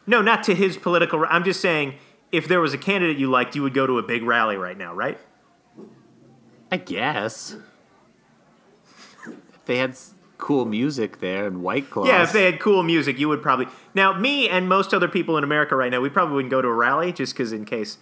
No, 0.07 0.23
not 0.23 0.43
to 0.45 0.55
his 0.55 0.78
political. 0.78 1.26
I'm 1.28 1.45
just 1.45 1.61
saying, 1.61 1.95
if 2.33 2.49
there 2.49 2.61
was 2.61 2.73
a 2.73 2.78
candidate 2.78 3.19
you 3.19 3.28
liked, 3.28 3.55
you 3.55 3.62
would 3.62 3.75
go 3.75 3.87
to 3.87 3.99
a 3.99 4.02
big 4.02 4.23
rally 4.23 4.57
right 4.57 4.78
now, 4.78 4.95
right? 4.95 5.19
I 6.71 6.78
guess. 6.78 7.57
If 9.26 9.64
they 9.67 9.78
had 9.78 9.97
cool 10.38 10.64
music 10.64 11.21
there 11.21 11.47
and 11.47 11.62
White 11.62 11.90
Claws. 11.90 12.09
Yeah, 12.09 12.23
if 12.23 12.33
they 12.33 12.45
had 12.45 12.61
cool 12.61 12.83
music, 12.83 13.19
you 13.19 13.28
would 13.28 13.43
probably. 13.43 13.67
Now, 13.95 14.19
me 14.19 14.49
and 14.49 14.69
most 14.69 14.95
other 14.95 15.09
people 15.09 15.37
in 15.37 15.45
America 15.45 15.76
right 15.76 15.90
now, 15.90 16.00
we 16.00 16.09
probably 16.09 16.37
wouldn't 16.37 16.50
go 16.50 16.62
to 16.62 16.69
a 16.69 16.73
rally 16.73 17.12
just 17.12 17.35
because 17.35 17.52
in 17.52 17.64
case 17.64 17.99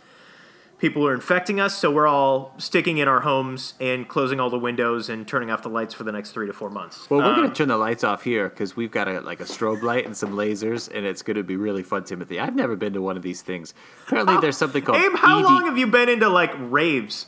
people 0.78 1.06
are 1.06 1.14
infecting 1.14 1.58
us. 1.60 1.76
So 1.76 1.90
we're 1.90 2.06
all 2.06 2.54
sticking 2.58 2.98
in 2.98 3.08
our 3.08 3.20
homes 3.20 3.74
and 3.80 4.06
closing 4.08 4.38
all 4.40 4.50
the 4.50 4.58
windows 4.58 5.08
and 5.08 5.26
turning 5.26 5.50
off 5.50 5.62
the 5.62 5.68
lights 5.70 5.94
for 5.94 6.04
the 6.04 6.12
next 6.12 6.32
three 6.32 6.46
to 6.46 6.52
four 6.52 6.68
months. 6.70 7.08
Well, 7.08 7.20
we're 7.20 7.26
Um, 7.30 7.36
gonna 7.36 7.54
turn 7.54 7.68
the 7.68 7.76
lights 7.78 8.04
off 8.04 8.22
here 8.24 8.48
because 8.48 8.76
we've 8.76 8.90
got 8.90 9.08
a 9.08 9.20
like 9.20 9.40
a 9.40 9.44
strobe 9.44 9.82
light 9.82 10.04
and 10.06 10.16
some 10.16 10.32
lasers, 10.32 10.90
and 10.94 11.06
it's 11.06 11.22
gonna 11.22 11.42
be 11.42 11.56
really 11.56 11.82
fun, 11.82 12.04
Timothy. 12.04 12.38
I've 12.38 12.54
never 12.54 12.76
been 12.76 12.92
to 12.92 13.00
one 13.02 13.16
of 13.16 13.22
these 13.22 13.42
things. 13.42 13.72
Apparently, 14.06 14.36
there's 14.38 14.56
something 14.56 14.82
called 14.82 14.98
Abe, 14.98 15.16
how 15.16 15.38
ED 15.38 15.44
long 15.44 15.64
have 15.66 15.78
you 15.78 15.86
been 15.86 16.08
into 16.08 16.28
like 16.28 16.52
raves? 16.58 17.26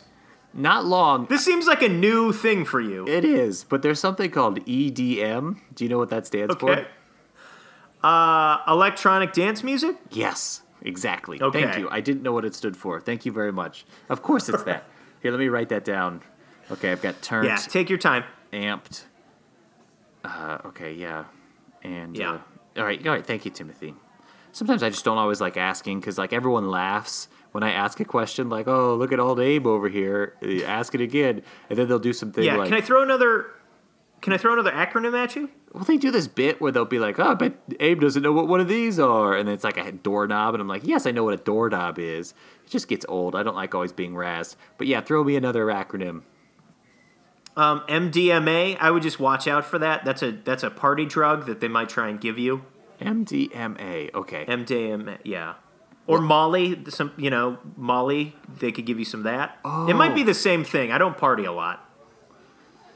Not 0.55 0.87
long. 0.87 1.27
This 1.27 1.45
seems 1.45 1.67
like 1.67 1.83
a 1.83 1.89
new 1.91 2.33
thing 2.33 2.65
for 2.65 2.81
you. 2.81 3.07
It 3.07 3.25
is, 3.25 3.65
but 3.65 3.83
there's 3.83 4.01
something 4.01 4.31
called 4.31 4.61
EDM. 4.67 5.57
Do 5.75 5.85
you 5.85 5.91
know 5.91 5.99
what 5.99 6.09
that 6.09 6.27
stands 6.27 6.55
Okay. 6.55 6.87
for? 8.03 8.07
Uh, 8.07 8.59
electronic 8.69 9.33
dance 9.33 9.63
music? 9.65 9.97
Yes, 10.11 10.63
exactly. 10.83 11.41
Okay. 11.41 11.63
Thank 11.63 11.79
you. 11.79 11.89
I 11.91 12.01
didn't 12.01 12.23
know 12.23 12.33
what 12.33 12.45
it 12.45 12.55
stood 12.55 12.77
for. 12.77 13.01
Thank 13.01 13.27
you 13.27 13.33
very 13.33 13.53
much. 13.53 13.85
Of 14.09 14.23
course, 14.23 14.49
it's 14.49 14.63
that. 14.65 14.85
Here, 15.23 15.31
let 15.33 15.41
me 15.41 15.49
write 15.49 15.69
that 15.71 15.85
down. 15.85 16.23
Okay, 16.71 16.93
I've 16.93 17.03
got 17.03 17.21
turned, 17.23 17.47
Yeah, 17.47 17.57
take 17.57 17.89
your 17.89 17.99
time. 17.99 18.25
amped. 18.53 19.05
Uh, 20.25 20.59
okay, 20.67 20.93
yeah, 20.93 21.25
and 21.83 22.17
Yeah. 22.17 22.33
Uh, 22.33 22.39
all 22.79 22.85
right, 22.85 23.05
all 23.07 23.13
right. 23.15 23.27
Thank 23.27 23.45
you, 23.45 23.51
Timothy. 23.51 23.95
Sometimes 24.53 24.83
I 24.83 24.91
just 24.91 25.05
don't 25.05 25.19
always 25.19 25.41
like 25.41 25.57
asking 25.57 26.01
because 26.01 26.19
like 26.19 26.33
everyone 26.33 26.71
laughs 26.71 27.29
when 27.53 27.63
I 27.63 27.73
ask 27.73 27.99
a 28.01 28.05
question, 28.05 28.49
like, 28.49 28.69
"Oh, 28.69 28.95
look 28.95 29.13
at 29.13 29.19
old 29.21 29.41
Abe 29.41 29.67
over 29.67 29.89
here, 29.89 30.35
uh, 30.43 30.65
ask 30.65 30.95
it 30.95 31.01
again," 31.01 31.43
and 31.71 31.79
then 31.79 31.89
they'll 31.89 31.99
do 31.99 32.13
something 32.13 32.45
Yeah, 32.45 32.57
like, 32.57 32.69
can 32.69 32.77
I 32.77 32.81
throw 32.81 33.03
another? 33.03 33.47
Can 34.21 34.33
I 34.33 34.37
throw 34.37 34.53
another 34.53 34.73
acronym 34.73 35.17
at 35.17 35.35
you? 35.37 35.51
Well, 35.75 35.85
they 35.85 35.97
do 35.97 36.11
this 36.11 36.27
bit 36.27 36.61
where 36.61 36.73
they'll 36.73 36.85
be 36.85 36.99
like, 36.99 37.19
"Oh, 37.19 37.29
I 37.29 37.35
bet 37.35 37.55
Abe 37.81 38.01
doesn't 38.01 38.23
know 38.23 38.33
what 38.33 38.49
one 38.49 38.61
of 38.61 38.69
these 38.69 38.99
are," 38.99 39.35
and 39.35 39.47
then 39.47 39.55
it's 39.55 39.65
like 39.65 39.77
a 39.77 39.93
doorknob, 39.93 40.55
and 40.55 40.61
I'm 40.61 40.69
like, 40.69 40.83
"Yes, 40.87 41.07
I 41.07 41.11
know 41.11 41.25
what 41.25 41.35
a 41.35 41.39
doorknob 41.43 41.99
is." 41.99 42.33
It 42.65 42.71
just 42.71 42.89
gets 42.89 43.05
old. 43.09 43.35
I 43.35 43.43
don't 43.43 43.55
like 43.57 43.75
always 43.75 43.93
being 43.93 44.15
razzed. 44.15 44.57
But 44.79 44.87
yeah, 44.87 45.01
throw 45.01 45.23
me 45.25 45.37
another 45.37 45.67
acronym. 45.67 46.23
Um, 47.57 47.81
MDMA. 47.89 48.77
I 48.81 48.91
would 48.91 49.03
just 49.03 49.19
watch 49.19 49.49
out 49.49 49.65
for 49.65 49.79
that. 49.81 50.05
That's 50.05 50.23
a 50.23 50.33
that's 50.33 50.63
a 50.63 50.71
party 50.71 51.05
drug 51.05 51.47
that 51.47 51.61
they 51.61 51.69
might 51.69 51.89
try 51.89 52.09
and 52.09 52.21
give 52.21 52.39
you. 52.39 52.63
MDMA. 53.01 54.15
Okay. 54.15 54.45
MDMA. 54.47 55.19
Yeah. 55.25 55.55
Or 56.07 56.21
Molly. 56.21 56.83
Some 56.89 57.13
you 57.17 57.31
know 57.31 57.59
Molly. 57.77 58.37
They 58.61 58.73
could 58.73 58.87
give 58.87 58.99
you 58.99 59.05
some 59.05 59.21
of 59.21 59.25
that. 59.25 59.59
It 59.89 59.95
might 59.97 60.15
be 60.15 60.23
Oh. 60.23 60.27
the 60.27 60.35
same 60.35 60.65
thing. 60.65 60.93
I 60.93 60.99
don't 60.99 61.17
party 61.19 61.45
a 61.45 61.53
lot. 61.53 61.85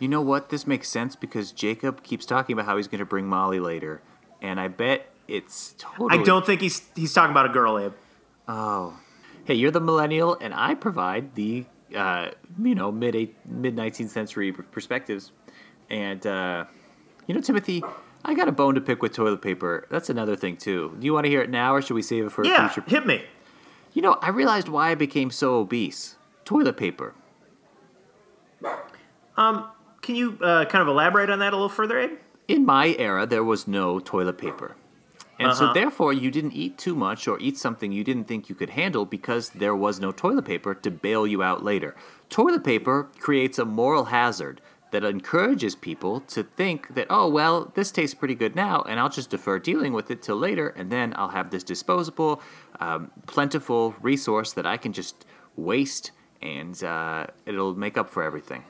You 0.02 0.08
know 0.08 0.20
what? 0.20 0.48
This 0.48 0.66
makes 0.66 0.88
sense 0.88 1.14
because 1.14 1.52
Jacob 1.52 2.02
keeps 2.02 2.26
talking 2.26 2.54
about 2.54 2.66
how 2.66 2.76
he's 2.76 2.88
going 2.88 2.98
to 2.98 3.04
bring 3.06 3.28
Molly 3.28 3.60
later, 3.60 4.02
and 4.40 4.58
I 4.58 4.66
bet 4.66 5.06
it's 5.28 5.76
totally. 5.78 6.18
I 6.18 6.24
don't 6.24 6.44
think 6.44 6.60
he's 6.60 6.82
he's 6.96 7.12
talking 7.14 7.30
about 7.30 7.46
a 7.46 7.50
girl, 7.50 7.78
Abe. 7.78 7.92
Oh, 8.48 8.98
hey, 9.44 9.54
you're 9.54 9.70
the 9.70 9.78
millennial, 9.80 10.36
and 10.40 10.52
I 10.54 10.74
provide 10.74 11.36
the 11.36 11.66
uh, 11.94 12.30
you 12.60 12.74
know 12.74 12.90
mid 12.90 13.14
eight, 13.14 13.36
mid 13.46 13.76
nineteenth 13.76 14.10
century 14.10 14.50
perspectives, 14.50 15.30
and 15.88 16.26
uh, 16.26 16.64
you 17.28 17.34
know 17.36 17.40
Timothy, 17.40 17.84
I 18.24 18.34
got 18.34 18.48
a 18.48 18.52
bone 18.52 18.74
to 18.74 18.80
pick 18.80 19.02
with 19.02 19.12
toilet 19.12 19.40
paper. 19.40 19.86
That's 19.88 20.10
another 20.10 20.34
thing 20.34 20.56
too. 20.56 20.96
Do 20.98 21.06
you 21.06 21.12
want 21.14 21.26
to 21.26 21.30
hear 21.30 21.42
it 21.42 21.48
now, 21.50 21.76
or 21.76 21.80
should 21.80 21.94
we 21.94 22.02
save 22.02 22.26
it 22.26 22.32
for 22.32 22.44
Yeah, 22.44 22.66
a 22.66 22.68
future? 22.70 22.90
hit 22.90 23.06
me. 23.06 23.22
You 23.92 24.02
know, 24.02 24.18
I 24.20 24.30
realized 24.30 24.68
why 24.68 24.90
I 24.90 24.96
became 24.96 25.30
so 25.30 25.60
obese. 25.60 26.16
Toilet 26.44 26.76
paper. 26.76 27.14
Can 30.02 30.16
you 30.16 30.36
uh, 30.42 30.64
kind 30.66 30.82
of 30.82 30.88
elaborate 30.88 31.30
on 31.30 31.38
that 31.38 31.52
a 31.52 31.56
little 31.56 31.68
further, 31.68 31.98
Abe? 31.98 32.18
In 32.48 32.66
my 32.66 32.94
era, 32.98 33.24
there 33.24 33.44
was 33.44 33.66
no 33.68 33.98
toilet 34.00 34.36
paper. 34.36 34.74
And 35.38 35.54
so, 35.54 35.64
Uh-huh. 35.64 35.72
therefore, 35.74 36.12
you 36.12 36.30
didn't 36.30 36.52
eat 36.52 36.76
too 36.76 36.94
much 36.94 37.26
or 37.26 37.38
eat 37.40 37.56
something 37.56 37.90
you 37.92 38.04
didn't 38.04 38.24
think 38.24 38.48
you 38.48 38.54
could 38.54 38.70
handle 38.70 39.04
because 39.06 39.50
there 39.50 39.74
was 39.74 39.98
no 40.00 40.12
toilet 40.12 40.44
paper 40.44 40.74
to 40.74 40.90
bail 40.90 41.26
you 41.26 41.42
out 41.42 41.64
later. 41.64 41.94
Toilet 42.28 42.62
paper 42.64 43.08
creates 43.18 43.58
a 43.58 43.64
moral 43.64 44.06
hazard 44.06 44.60
that 44.90 45.04
encourages 45.04 45.74
people 45.74 46.20
to 46.20 46.42
think 46.42 46.94
that, 46.94 47.06
oh, 47.08 47.28
well, 47.28 47.72
this 47.74 47.90
tastes 47.90 48.14
pretty 48.14 48.34
good 48.34 48.54
now, 48.54 48.82
and 48.82 49.00
I'll 49.00 49.08
just 49.08 49.30
defer 49.30 49.58
dealing 49.58 49.94
with 49.94 50.10
it 50.10 50.20
till 50.20 50.36
later, 50.36 50.68
and 50.76 50.90
then 50.92 51.14
I'll 51.16 51.30
have 51.30 51.50
this 51.50 51.62
disposable, 51.64 52.42
um, 52.78 53.10
plentiful 53.26 53.94
resource 54.02 54.52
that 54.52 54.66
I 54.66 54.76
can 54.76 54.92
just 54.92 55.24
waste, 55.56 56.10
and 56.42 56.82
uh, 56.84 57.26
it'll 57.46 57.74
make 57.74 57.96
up 57.96 58.10
for 58.10 58.22
everything. 58.22 58.64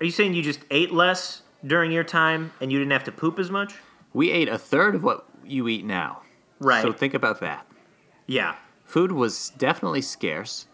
Are 0.00 0.04
you 0.04 0.10
saying 0.10 0.34
you 0.34 0.42
just 0.42 0.60
ate 0.70 0.92
less 0.92 1.42
during 1.66 1.90
your 1.90 2.04
time 2.04 2.52
and 2.60 2.70
you 2.70 2.78
didn't 2.78 2.92
have 2.92 3.04
to 3.04 3.12
poop 3.12 3.38
as 3.38 3.50
much? 3.50 3.74
We 4.12 4.30
ate 4.30 4.48
a 4.48 4.58
third 4.58 4.94
of 4.94 5.02
what 5.02 5.26
you 5.44 5.68
eat 5.68 5.84
now. 5.84 6.22
Right. 6.60 6.82
So 6.82 6.92
think 6.92 7.14
about 7.14 7.40
that. 7.40 7.66
Yeah. 8.26 8.56
Food 8.84 9.12
was 9.12 9.50
definitely 9.58 10.02
scarce. 10.02 10.66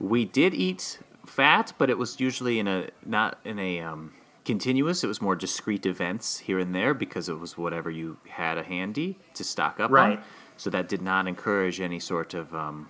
We 0.00 0.24
did 0.24 0.54
eat 0.54 0.98
fat, 1.24 1.72
but 1.78 1.88
it 1.88 1.98
was 1.98 2.20
usually 2.20 2.58
in 2.58 2.68
a 2.68 2.88
not 3.06 3.38
in 3.44 3.58
a 3.58 3.80
um, 3.80 4.12
continuous. 4.44 5.02
It 5.02 5.06
was 5.06 5.22
more 5.22 5.34
discrete 5.36 5.86
events 5.86 6.38
here 6.38 6.58
and 6.58 6.74
there 6.74 6.92
because 6.94 7.28
it 7.28 7.38
was 7.38 7.56
whatever 7.56 7.90
you 7.90 8.18
had 8.28 8.58
a 8.58 8.62
handy 8.62 9.18
to 9.34 9.44
stock 9.44 9.80
up 9.80 9.90
Right. 9.90 10.18
on. 10.18 10.24
So 10.56 10.70
that 10.70 10.88
did 10.88 11.00
not 11.02 11.26
encourage 11.26 11.80
any 11.80 11.98
sort 12.00 12.34
of 12.34 12.54
um, 12.54 12.88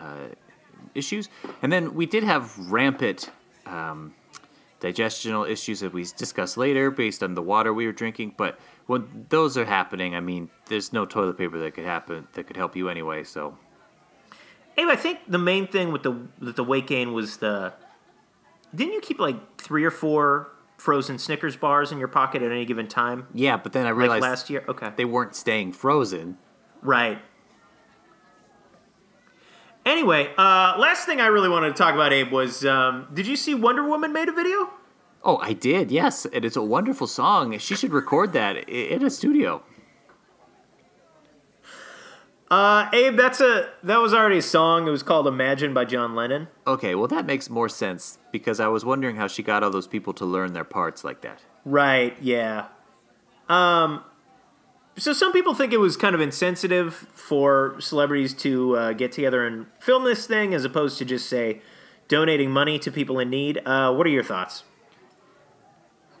uh, 0.00 0.28
issues. 0.94 1.28
And 1.62 1.72
then 1.72 1.94
we 1.94 2.06
did 2.06 2.22
have 2.24 2.56
rampant 2.70 3.30
um, 3.66 4.14
digestional 4.82 5.48
issues 5.48 5.80
that 5.80 5.92
we 5.92 6.02
discuss 6.16 6.56
later 6.56 6.90
based 6.90 7.22
on 7.22 7.34
the 7.34 7.42
water 7.42 7.72
we 7.72 7.86
were 7.86 7.92
drinking. 7.92 8.34
But 8.36 8.58
when 8.86 9.26
those 9.28 9.56
are 9.56 9.64
happening, 9.64 10.14
I 10.16 10.20
mean, 10.20 10.50
there's 10.66 10.92
no 10.92 11.06
toilet 11.06 11.38
paper 11.38 11.58
that 11.60 11.74
could 11.74 11.84
happen 11.84 12.26
that 12.32 12.46
could 12.48 12.56
help 12.56 12.74
you 12.76 12.88
anyway. 12.88 13.22
So 13.24 13.56
Abe, 14.76 14.88
I 14.88 14.96
think 14.96 15.20
the 15.28 15.38
main 15.38 15.66
thing 15.68 15.92
with 15.92 16.02
the 16.02 16.10
with 16.40 16.56
the 16.56 16.64
weight 16.64 16.86
gain 16.86 17.12
was 17.12 17.36
the. 17.38 17.72
Didn't 18.74 18.94
you 18.94 19.00
keep 19.00 19.20
like 19.20 19.60
three 19.60 19.84
or 19.84 19.90
four 19.90 20.50
frozen 20.78 21.18
Snickers 21.18 21.56
bars 21.56 21.92
in 21.92 21.98
your 21.98 22.08
pocket 22.08 22.42
at 22.42 22.50
any 22.50 22.64
given 22.64 22.88
time? 22.88 23.26
yeah, 23.34 23.56
but 23.56 23.72
then 23.72 23.86
I 23.86 23.90
Like 23.90 23.98
realized 23.98 24.22
last 24.22 24.50
year? 24.50 24.64
Okay. 24.66 24.90
they 24.96 25.04
weren't 25.04 25.36
staying 25.36 25.72
frozen. 25.72 26.38
Right. 26.80 27.18
Anyway, 29.84 30.30
uh, 30.38 30.74
last 30.78 31.06
thing 31.06 31.20
I 31.20 31.26
really 31.26 31.48
wanted 31.48 31.68
to 31.68 31.74
talk 31.74 31.94
about, 31.94 32.12
Abe, 32.12 32.30
was 32.30 32.64
um, 32.64 33.08
did 33.12 33.26
you 33.26 33.36
see 33.36 33.54
Wonder 33.54 33.84
Woman 33.84 34.12
made 34.12 34.28
a 34.28 34.32
video? 34.32 34.70
Oh, 35.24 35.38
I 35.38 35.52
did, 35.52 35.90
yes, 35.90 36.24
and 36.26 36.44
it's 36.44 36.56
a 36.56 36.62
wonderful 36.62 37.06
song. 37.06 37.56
She 37.58 37.74
should 37.74 37.92
record 37.92 38.32
that 38.32 38.68
in 38.68 39.04
a 39.04 39.10
studio. 39.10 39.62
Uh, 42.50 42.86
Abe, 42.92 43.16
that's 43.16 43.40
a 43.40 43.70
that 43.82 43.96
was 43.96 44.12
already 44.12 44.36
a 44.38 44.42
song. 44.42 44.86
It 44.86 44.90
was 44.90 45.02
called 45.02 45.26
"Imagine" 45.26 45.72
by 45.72 45.86
John 45.86 46.14
Lennon. 46.14 46.48
Okay, 46.66 46.94
well 46.94 47.08
that 47.08 47.24
makes 47.24 47.48
more 47.48 47.68
sense 47.68 48.18
because 48.30 48.60
I 48.60 48.68
was 48.68 48.84
wondering 48.84 49.16
how 49.16 49.26
she 49.26 49.42
got 49.42 49.62
all 49.64 49.70
those 49.70 49.86
people 49.86 50.12
to 50.14 50.26
learn 50.26 50.52
their 50.52 50.62
parts 50.64 51.02
like 51.02 51.22
that. 51.22 51.40
Right. 51.64 52.14
Yeah. 52.20 52.66
Um. 53.48 54.04
So 54.96 55.12
some 55.12 55.32
people 55.32 55.54
think 55.54 55.72
it 55.72 55.78
was 55.78 55.96
kind 55.96 56.14
of 56.14 56.20
insensitive 56.20 56.94
for 56.94 57.80
celebrities 57.80 58.34
to 58.34 58.76
uh, 58.76 58.92
get 58.92 59.12
together 59.12 59.46
and 59.46 59.66
film 59.80 60.04
this 60.04 60.26
thing, 60.26 60.52
as 60.52 60.64
opposed 60.64 60.98
to 60.98 61.04
just 61.04 61.28
say 61.28 61.62
donating 62.08 62.50
money 62.50 62.78
to 62.78 62.92
people 62.92 63.18
in 63.18 63.30
need. 63.30 63.62
Uh, 63.64 63.92
what 63.94 64.06
are 64.06 64.10
your 64.10 64.22
thoughts? 64.22 64.64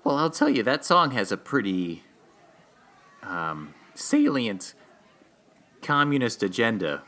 Well, 0.04 0.16
I'll 0.16 0.30
tell 0.30 0.48
you, 0.48 0.62
that 0.62 0.84
song 0.84 1.10
has 1.10 1.30
a 1.30 1.36
pretty 1.36 2.02
um, 3.22 3.74
salient 3.94 4.74
communist 5.82 6.42
agenda. 6.42 7.02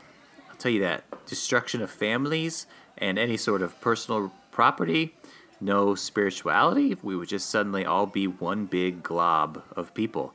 I'll 0.49 0.57
tell 0.57 0.71
you 0.71 0.81
that. 0.81 1.03
Destruction 1.25 1.81
of 1.81 1.89
families 1.89 2.67
and 2.97 3.17
any 3.17 3.37
sort 3.37 3.63
of 3.63 3.81
personal 3.81 4.31
property, 4.51 5.15
no 5.59 5.95
spirituality. 5.95 6.95
We 7.01 7.15
would 7.15 7.27
just 7.27 7.49
suddenly 7.49 7.85
all 7.85 8.05
be 8.05 8.27
one 8.27 8.67
big 8.67 9.01
glob 9.01 9.63
of 9.75 9.93
people. 9.93 10.33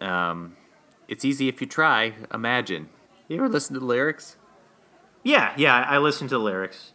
Um, 0.00 0.56
it's 1.12 1.26
easy 1.26 1.46
if 1.46 1.60
you 1.60 1.66
try. 1.66 2.14
Imagine. 2.32 2.88
You 3.28 3.36
ever 3.36 3.48
listen 3.48 3.74
to 3.74 3.80
the 3.80 3.86
lyrics? 3.86 4.36
Yeah, 5.22 5.52
yeah. 5.58 5.84
I 5.86 5.98
listened 5.98 6.30
to 6.30 6.36
the 6.36 6.42
lyrics 6.42 6.92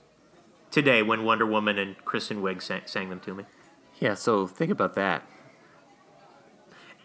today 0.71 1.03
when 1.03 1.23
Wonder 1.23 1.45
Woman 1.45 1.77
and 1.77 1.95
Kristen 2.03 2.41
Wiig 2.41 2.63
sang, 2.63 2.81
sang 2.85 3.09
them 3.09 3.19
to 3.21 3.35
me. 3.35 3.45
Yeah, 3.99 4.15
so 4.15 4.47
think 4.47 4.71
about 4.71 4.95
that. 4.95 5.23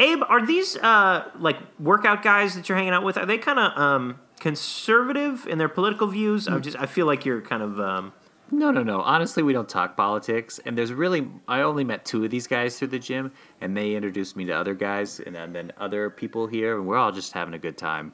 Abe, 0.00 0.23
are 0.26 0.45
these 0.45 0.76
uh, 0.78 1.28
like 1.38 1.59
workout 1.78 2.23
guys 2.23 2.54
that 2.54 2.69
you're 2.69 2.78
hanging 2.78 2.95
out 2.95 3.04
with? 3.04 3.19
Are 3.19 3.26
they 3.26 3.37
kind 3.38 3.59
of 3.59 3.78
um, 3.78 4.19
conservative 4.40 5.47
in 5.47 5.59
their 5.59 5.69
political 5.69 6.07
views? 6.07 6.49
I 6.49 6.59
just 6.61 6.78
I 6.78 6.87
feel 6.87 7.04
like 7.04 7.26
you're 7.26 7.42
kind 7.42 7.62
of 7.62 7.78
um, 7.78 8.12
No, 8.52 8.71
no, 8.71 8.82
no. 8.82 9.00
Honestly, 9.00 9.42
we 9.42 9.54
don't 9.54 9.68
talk 9.68 9.97
politics. 9.97 10.61
And 10.66 10.76
there's 10.76 10.92
really, 10.92 11.26
I 11.49 11.62
only 11.62 11.85
met 11.85 12.04
two 12.04 12.23
of 12.23 12.30
these 12.30 12.47
guys 12.47 12.78
through 12.78 12.88
the 12.88 12.99
gym, 12.99 13.32
and 13.62 13.75
they 13.75 13.94
introduced 13.94 14.37
me 14.37 14.44
to 14.44 14.52
other 14.52 14.75
guys 14.75 15.21
and, 15.21 15.35
and 15.35 15.54
then 15.54 15.73
other 15.78 16.11
people 16.11 16.47
here, 16.47 16.76
and 16.76 16.87
we're 16.87 16.99
all 16.99 17.12
just 17.12 17.32
having 17.32 17.54
a 17.54 17.59
good 17.59 17.78
time. 17.78 18.12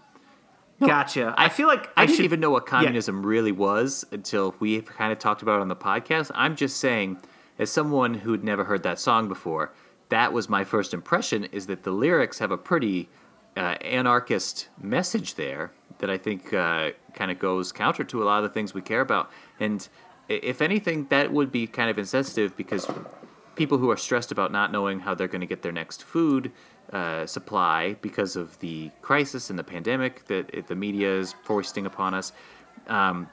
gotcha. 0.80 1.34
I, 1.36 1.48
feel 1.48 1.66
like 1.66 1.88
I, 1.96 2.02
I, 2.02 2.06
didn't 2.06 2.16
should 2.16 2.24
even 2.24 2.38
know 2.38 2.50
what 2.50 2.66
communism 2.66 3.26
really 3.26 3.50
was 3.50 4.06
until 4.12 4.54
we 4.60 4.80
kind 4.80 5.10
of 5.10 5.18
talked 5.18 5.42
about 5.42 5.56
it 5.58 5.62
on 5.62 5.68
the 5.68 5.76
podcast. 5.76 6.30
I'm 6.36 6.54
just 6.54 6.76
saying, 6.76 7.20
as 7.58 7.68
someone 7.68 8.14
who'd 8.14 8.44
never 8.44 8.62
heard 8.62 8.84
that 8.84 9.00
song 9.00 9.26
before, 9.26 9.74
that 10.08 10.32
was 10.32 10.48
my 10.48 10.62
first 10.62 10.94
impression. 10.94 11.44
Is 11.46 11.66
that 11.66 11.82
the 11.82 11.90
lyrics 11.90 12.38
have 12.38 12.52
a 12.52 12.56
pretty 12.56 13.08
uh, 13.56 13.74
anarchist 13.80 14.68
message 14.80 15.34
there 15.34 15.72
that 15.98 16.08
I 16.10 16.16
think 16.16 16.54
uh, 16.54 16.90
kind 17.14 17.32
of 17.32 17.40
goes 17.40 17.72
counter 17.72 18.04
to 18.04 18.22
a 18.22 18.24
lot 18.24 18.44
of 18.44 18.44
the 18.44 18.54
things 18.54 18.72
we 18.72 18.80
care 18.80 19.00
about. 19.00 19.32
And 19.58 19.86
if 20.28 20.60
anything, 20.60 21.06
that 21.10 21.32
would 21.32 21.50
be 21.50 21.66
kind 21.66 21.90
of 21.90 21.98
insensitive 21.98 22.56
because 22.56 22.86
people 23.54 23.78
who 23.78 23.90
are 23.90 23.96
stressed 23.96 24.30
about 24.30 24.52
not 24.52 24.70
knowing 24.70 25.00
how 25.00 25.14
they're 25.14 25.28
going 25.28 25.40
to 25.40 25.46
get 25.46 25.62
their 25.62 25.72
next 25.72 26.04
food 26.04 26.52
uh, 26.92 27.26
supply 27.26 27.94
because 28.00 28.36
of 28.36 28.58
the 28.60 28.90
crisis 29.02 29.50
and 29.50 29.58
the 29.58 29.64
pandemic 29.64 30.24
that 30.26 30.66
the 30.68 30.74
media 30.74 31.18
is 31.18 31.34
foisting 31.42 31.86
upon 31.86 32.14
us, 32.14 32.32
um, 32.86 33.28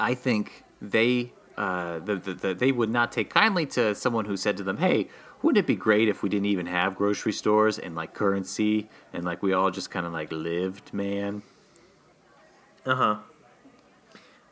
I 0.00 0.14
think 0.14 0.64
they 0.80 1.32
uh, 1.56 1.98
the, 1.98 2.16
the, 2.16 2.34
the, 2.34 2.54
they 2.54 2.72
would 2.72 2.90
not 2.90 3.12
take 3.12 3.28
kindly 3.28 3.66
to 3.66 3.94
someone 3.94 4.24
who 4.24 4.36
said 4.36 4.56
to 4.56 4.64
them, 4.64 4.78
"Hey, 4.78 5.08
wouldn't 5.42 5.62
it 5.62 5.66
be 5.66 5.76
great 5.76 6.08
if 6.08 6.22
we 6.22 6.28
didn't 6.28 6.46
even 6.46 6.66
have 6.66 6.96
grocery 6.96 7.32
stores 7.32 7.78
and 7.78 7.94
like 7.94 8.14
currency 8.14 8.88
and 9.12 9.24
like 9.24 9.42
we 9.42 9.52
all 9.52 9.70
just 9.70 9.90
kind 9.90 10.06
of 10.06 10.12
like 10.12 10.32
lived, 10.32 10.94
man?" 10.94 11.42
Uh-huh. 12.86 13.18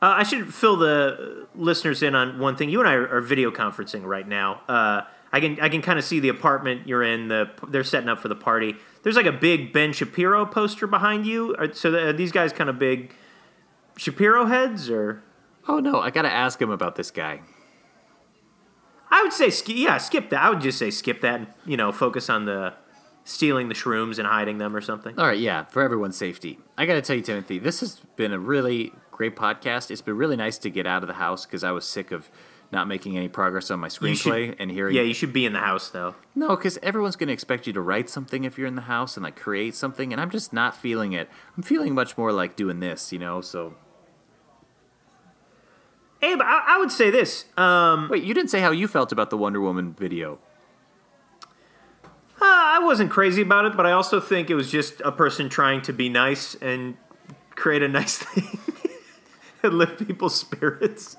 Uh, 0.03 0.15
I 0.17 0.23
should 0.23 0.53
fill 0.53 0.77
the 0.77 1.47
listeners 1.55 2.03
in 2.03 2.15
on 2.15 2.39
one 2.39 2.57
thing. 2.57 2.71
You 2.71 2.81
and 2.81 2.89
I 2.89 2.95
are, 2.95 3.17
are 3.17 3.21
video 3.21 3.51
conferencing 3.51 4.05
right 4.05 4.27
now. 4.27 4.63
Uh, 4.67 5.03
I 5.33 5.41
can 5.41 5.61
I 5.61 5.69
can 5.69 5.83
kind 5.83 5.99
of 5.99 6.05
see 6.05 6.21
the 6.21 6.31
apartment 6.31 6.89
you're 6.89 7.03
in. 7.03 7.29
The 7.29 7.51
they're 7.69 7.85
setting 7.85 8.09
up 8.09 8.19
for 8.19 8.29
the 8.29 8.35
party. 8.35 8.77
There's 9.03 9.17
like 9.17 9.27
a 9.27 9.33
big 9.33 9.73
Ben 9.73 9.93
Shapiro 9.93 10.47
poster 10.47 10.87
behind 10.87 11.27
you. 11.27 11.55
Are, 11.57 11.73
so 11.73 11.95
are 11.95 12.13
these 12.13 12.33
guys 12.33 12.53
kind 12.53 12.71
of 12.71 12.79
big 12.79 13.13
Shapiro 13.97 14.47
heads 14.47 14.91
or? 14.91 15.23
Oh 15.69 15.79
no, 15.79 16.01
I 16.01 16.11
gotta 16.11 16.33
ask 16.33 16.61
him 16.61 16.71
about 16.71 16.97
this 16.97 17.11
guy. 17.11 17.43
I 19.11 19.23
would 19.23 19.33
say 19.33 19.51
yeah, 19.67 19.99
skip 19.99 20.31
that. 20.31 20.43
I 20.43 20.51
would 20.51 20.61
just 20.61 20.79
say 20.79 20.91
skip 20.91 21.21
that. 21.21 21.41
And, 21.41 21.47
you 21.67 21.77
know, 21.77 21.93
focus 21.93 22.31
on 22.31 22.47
the 22.47 22.75
stealing 23.25 23.69
the 23.69 23.75
shrooms 23.75 24.19
and 24.19 24.27
hiding 24.27 24.59
them 24.59 24.75
or 24.75 24.81
something. 24.81 25.19
All 25.19 25.27
right, 25.27 25.39
yeah, 25.39 25.65
for 25.65 25.83
everyone's 25.83 26.17
safety. 26.17 26.59
I 26.79 26.87
got 26.87 26.95
to 26.95 27.03
tell 27.03 27.17
you, 27.17 27.23
Timothy, 27.23 27.59
this 27.59 27.81
has 27.81 28.01
been 28.17 28.33
a 28.33 28.39
really 28.39 28.93
great 29.21 29.37
podcast. 29.37 29.91
It's 29.91 30.01
been 30.01 30.17
really 30.17 30.37
nice 30.37 30.57
to 30.57 30.71
get 30.71 30.87
out 30.87 31.03
of 31.03 31.07
the 31.07 31.13
house 31.13 31.45
because 31.45 31.63
I 31.63 31.73
was 31.73 31.85
sick 31.85 32.11
of 32.11 32.31
not 32.73 32.89
making 32.89 33.19
any 33.19 33.29
progress 33.29 33.71
on 33.71 33.79
my 33.79 33.89
screenplay 33.89 34.47
should, 34.47 34.57
and 34.59 34.71
hearing. 34.71 34.97
Yeah, 34.97 35.03
you 35.03 35.13
should 35.13 35.35
be 35.35 35.45
in 35.45 35.53
the 35.53 35.59
house 35.59 35.91
though. 35.91 36.15
No, 36.35 36.57
because 36.57 36.79
everyone's 36.83 37.17
going 37.17 37.27
to 37.27 37.35
expect 37.35 37.67
you 37.67 37.75
to 37.75 37.83
write 37.83 38.09
something 38.09 38.45
if 38.45 38.57
you're 38.57 38.67
in 38.67 38.77
the 38.77 38.83
house 38.83 39.19
and 39.19 39.25
like 39.25 39.37
create 39.37 39.75
something, 39.75 40.11
and 40.11 40.23
I'm 40.23 40.31
just 40.31 40.55
not 40.55 40.75
feeling 40.75 41.13
it. 41.13 41.29
I'm 41.55 41.63
feeling 41.63 41.95
much 41.95 42.17
more 42.17 42.33
like 42.33 42.57
doing 42.57 42.81
this, 42.81 43.13
you 43.13 43.19
know. 43.19 43.43
So. 43.43 43.75
Abe, 46.23 46.41
I, 46.41 46.65
I 46.69 46.79
would 46.79 46.91
say 46.91 47.11
this. 47.11 47.45
Um, 47.59 48.09
Wait, 48.11 48.25
you 48.25 48.33
didn't 48.33 48.49
say 48.49 48.61
how 48.61 48.71
you 48.71 48.89
felt 48.89 49.13
about 49.13 49.29
the 49.29 49.37
Wonder 49.37 49.61
Woman 49.61 49.93
video. 49.93 50.39
Uh, 52.41 52.47
I 52.47 52.79
wasn't 52.83 53.11
crazy 53.11 53.43
about 53.43 53.67
it, 53.67 53.77
but 53.77 53.85
I 53.85 53.93
also 53.93 54.19
think 54.19 54.49
it 54.49 54.55
was 54.55 54.71
just 54.71 55.03
a 55.03 55.13
person 55.13 55.51
trying 55.51 55.83
to 55.83 55.93
be 55.93 56.09
nice 56.09 56.55
and 56.55 56.97
create 57.55 57.83
a 57.83 57.89
nice 57.89 58.17
thing 58.23 58.49
and 59.63 59.75
lift 59.75 60.07
people's 60.07 60.39
spirits. 60.39 61.17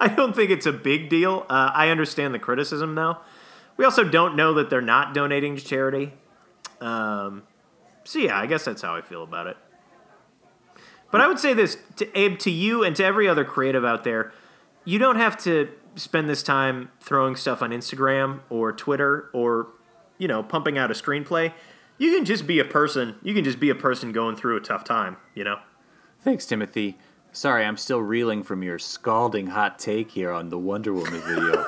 I 0.00 0.08
don't 0.08 0.34
think 0.34 0.50
it's 0.50 0.66
a 0.66 0.72
big 0.72 1.08
deal. 1.08 1.46
Uh, 1.48 1.70
I 1.74 1.88
understand 1.88 2.34
the 2.34 2.38
criticism, 2.38 2.94
though. 2.94 3.18
We 3.76 3.84
also 3.84 4.04
don't 4.04 4.36
know 4.36 4.54
that 4.54 4.70
they're 4.70 4.80
not 4.80 5.14
donating 5.14 5.56
to 5.56 5.64
charity. 5.64 6.12
Um, 6.80 7.42
so, 8.04 8.18
yeah, 8.18 8.38
I 8.38 8.46
guess 8.46 8.64
that's 8.64 8.82
how 8.82 8.94
I 8.94 9.02
feel 9.02 9.22
about 9.22 9.46
it. 9.46 9.56
But 11.10 11.20
I 11.20 11.28
would 11.28 11.38
say 11.38 11.54
this, 11.54 11.76
to 11.96 12.18
Abe, 12.18 12.38
to 12.40 12.50
you 12.50 12.82
and 12.82 12.96
to 12.96 13.04
every 13.04 13.28
other 13.28 13.44
creative 13.44 13.84
out 13.84 14.04
there, 14.04 14.32
you 14.84 14.98
don't 14.98 15.16
have 15.16 15.36
to 15.44 15.68
spend 15.96 16.28
this 16.28 16.42
time 16.42 16.90
throwing 17.00 17.36
stuff 17.36 17.62
on 17.62 17.70
Instagram 17.70 18.40
or 18.50 18.72
Twitter 18.72 19.30
or, 19.32 19.68
you 20.18 20.26
know, 20.26 20.42
pumping 20.42 20.76
out 20.76 20.90
a 20.90 20.94
screenplay. 20.94 21.52
You 21.98 22.16
can 22.16 22.24
just 22.24 22.46
be 22.46 22.58
a 22.58 22.64
person. 22.64 23.16
You 23.22 23.34
can 23.34 23.44
just 23.44 23.60
be 23.60 23.70
a 23.70 23.74
person 23.74 24.12
going 24.12 24.34
through 24.36 24.56
a 24.56 24.60
tough 24.60 24.82
time, 24.82 25.16
you 25.34 25.44
know? 25.44 25.58
Thanks, 26.22 26.46
Timothy. 26.46 26.98
Sorry, 27.34 27.64
I'm 27.64 27.76
still 27.76 28.00
reeling 28.00 28.44
from 28.44 28.62
your 28.62 28.78
scalding 28.78 29.48
hot 29.48 29.80
take 29.80 30.12
here 30.12 30.30
on 30.30 30.50
the 30.50 30.58
Wonder 30.58 30.94
Woman 30.94 31.20
video. 31.20 31.66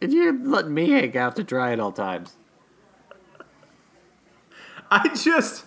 You're 0.00 0.38
letting 0.38 0.72
me 0.72 0.90
hang 0.90 1.16
out 1.16 1.34
to 1.34 1.42
dry 1.42 1.72
at 1.72 1.80
all 1.80 1.90
times. 1.90 2.36
I 4.88 5.08
just. 5.08 5.64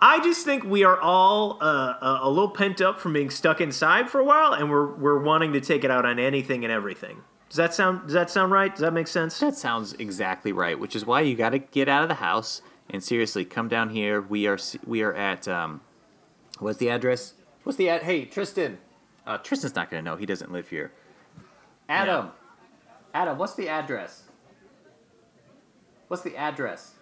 I 0.00 0.18
just 0.18 0.44
think 0.44 0.64
we 0.64 0.82
are 0.82 1.00
all 1.00 1.58
uh, 1.62 1.94
a, 2.02 2.18
a 2.24 2.28
little 2.28 2.50
pent 2.50 2.80
up 2.80 2.98
from 2.98 3.12
being 3.12 3.30
stuck 3.30 3.60
inside 3.60 4.10
for 4.10 4.20
a 4.20 4.24
while, 4.24 4.52
and 4.52 4.68
we're 4.68 4.96
we're 4.96 5.22
wanting 5.22 5.52
to 5.52 5.60
take 5.60 5.84
it 5.84 5.92
out 5.92 6.04
on 6.04 6.18
anything 6.18 6.64
and 6.64 6.72
everything. 6.72 7.22
Does 7.50 7.56
that 7.56 7.72
sound 7.72 8.02
Does 8.06 8.14
that 8.14 8.30
sound 8.30 8.50
right? 8.50 8.72
Does 8.72 8.80
that 8.80 8.92
make 8.92 9.06
sense? 9.06 9.38
That 9.38 9.54
sounds 9.54 9.92
exactly 9.92 10.50
right. 10.50 10.76
Which 10.76 10.96
is 10.96 11.06
why 11.06 11.20
you 11.20 11.36
got 11.36 11.50
to 11.50 11.60
get 11.60 11.88
out 11.88 12.02
of 12.02 12.08
the 12.08 12.16
house 12.16 12.62
and 12.90 13.00
seriously 13.00 13.44
come 13.44 13.68
down 13.68 13.90
here. 13.90 14.20
We 14.20 14.48
are 14.48 14.58
we 14.84 15.02
are 15.02 15.14
at 15.14 15.46
um, 15.46 15.80
what's 16.58 16.78
the 16.78 16.90
address? 16.90 17.34
What's 17.62 17.78
the 17.78 17.88
ad? 17.88 18.02
Hey, 18.02 18.24
Tristan. 18.24 18.78
Uh, 19.26 19.38
Tristan's 19.38 19.74
not 19.74 19.90
gonna 19.90 20.02
know. 20.02 20.16
He 20.16 20.26
doesn't 20.26 20.52
live 20.52 20.68
here. 20.68 20.92
Adam. 21.88 22.30
Adam, 23.14 23.38
what's 23.38 23.54
the 23.54 23.68
address? 23.68 24.22
What's 26.08 26.22
the 26.22 26.36
address? 26.36 26.94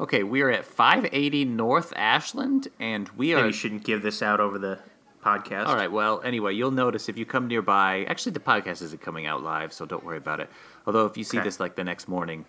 Okay, 0.00 0.22
we 0.22 0.42
are 0.42 0.50
at 0.50 0.64
580 0.64 1.44
North 1.44 1.92
Ashland, 1.96 2.68
and 2.80 3.08
we 3.10 3.32
are. 3.34 3.36
Maybe 3.36 3.48
you 3.48 3.52
shouldn't 3.52 3.84
give 3.84 4.02
this 4.02 4.20
out 4.22 4.40
over 4.40 4.58
the 4.58 4.78
podcast. 5.24 5.66
All 5.66 5.76
right. 5.76 5.90
Well, 5.90 6.20
anyway, 6.24 6.54
you'll 6.54 6.70
notice 6.72 7.08
if 7.08 7.16
you 7.16 7.24
come 7.24 7.46
nearby. 7.46 8.04
Actually, 8.08 8.32
the 8.32 8.40
podcast 8.40 8.82
isn't 8.82 9.00
coming 9.00 9.26
out 9.26 9.42
live, 9.42 9.72
so 9.72 9.86
don't 9.86 10.04
worry 10.04 10.18
about 10.18 10.40
it. 10.40 10.50
Although, 10.86 11.06
if 11.06 11.16
you 11.16 11.24
see 11.24 11.38
Okay. 11.38 11.44
this 11.44 11.60
like 11.60 11.76
the 11.76 11.84
next 11.84 12.08
morning, 12.08 12.44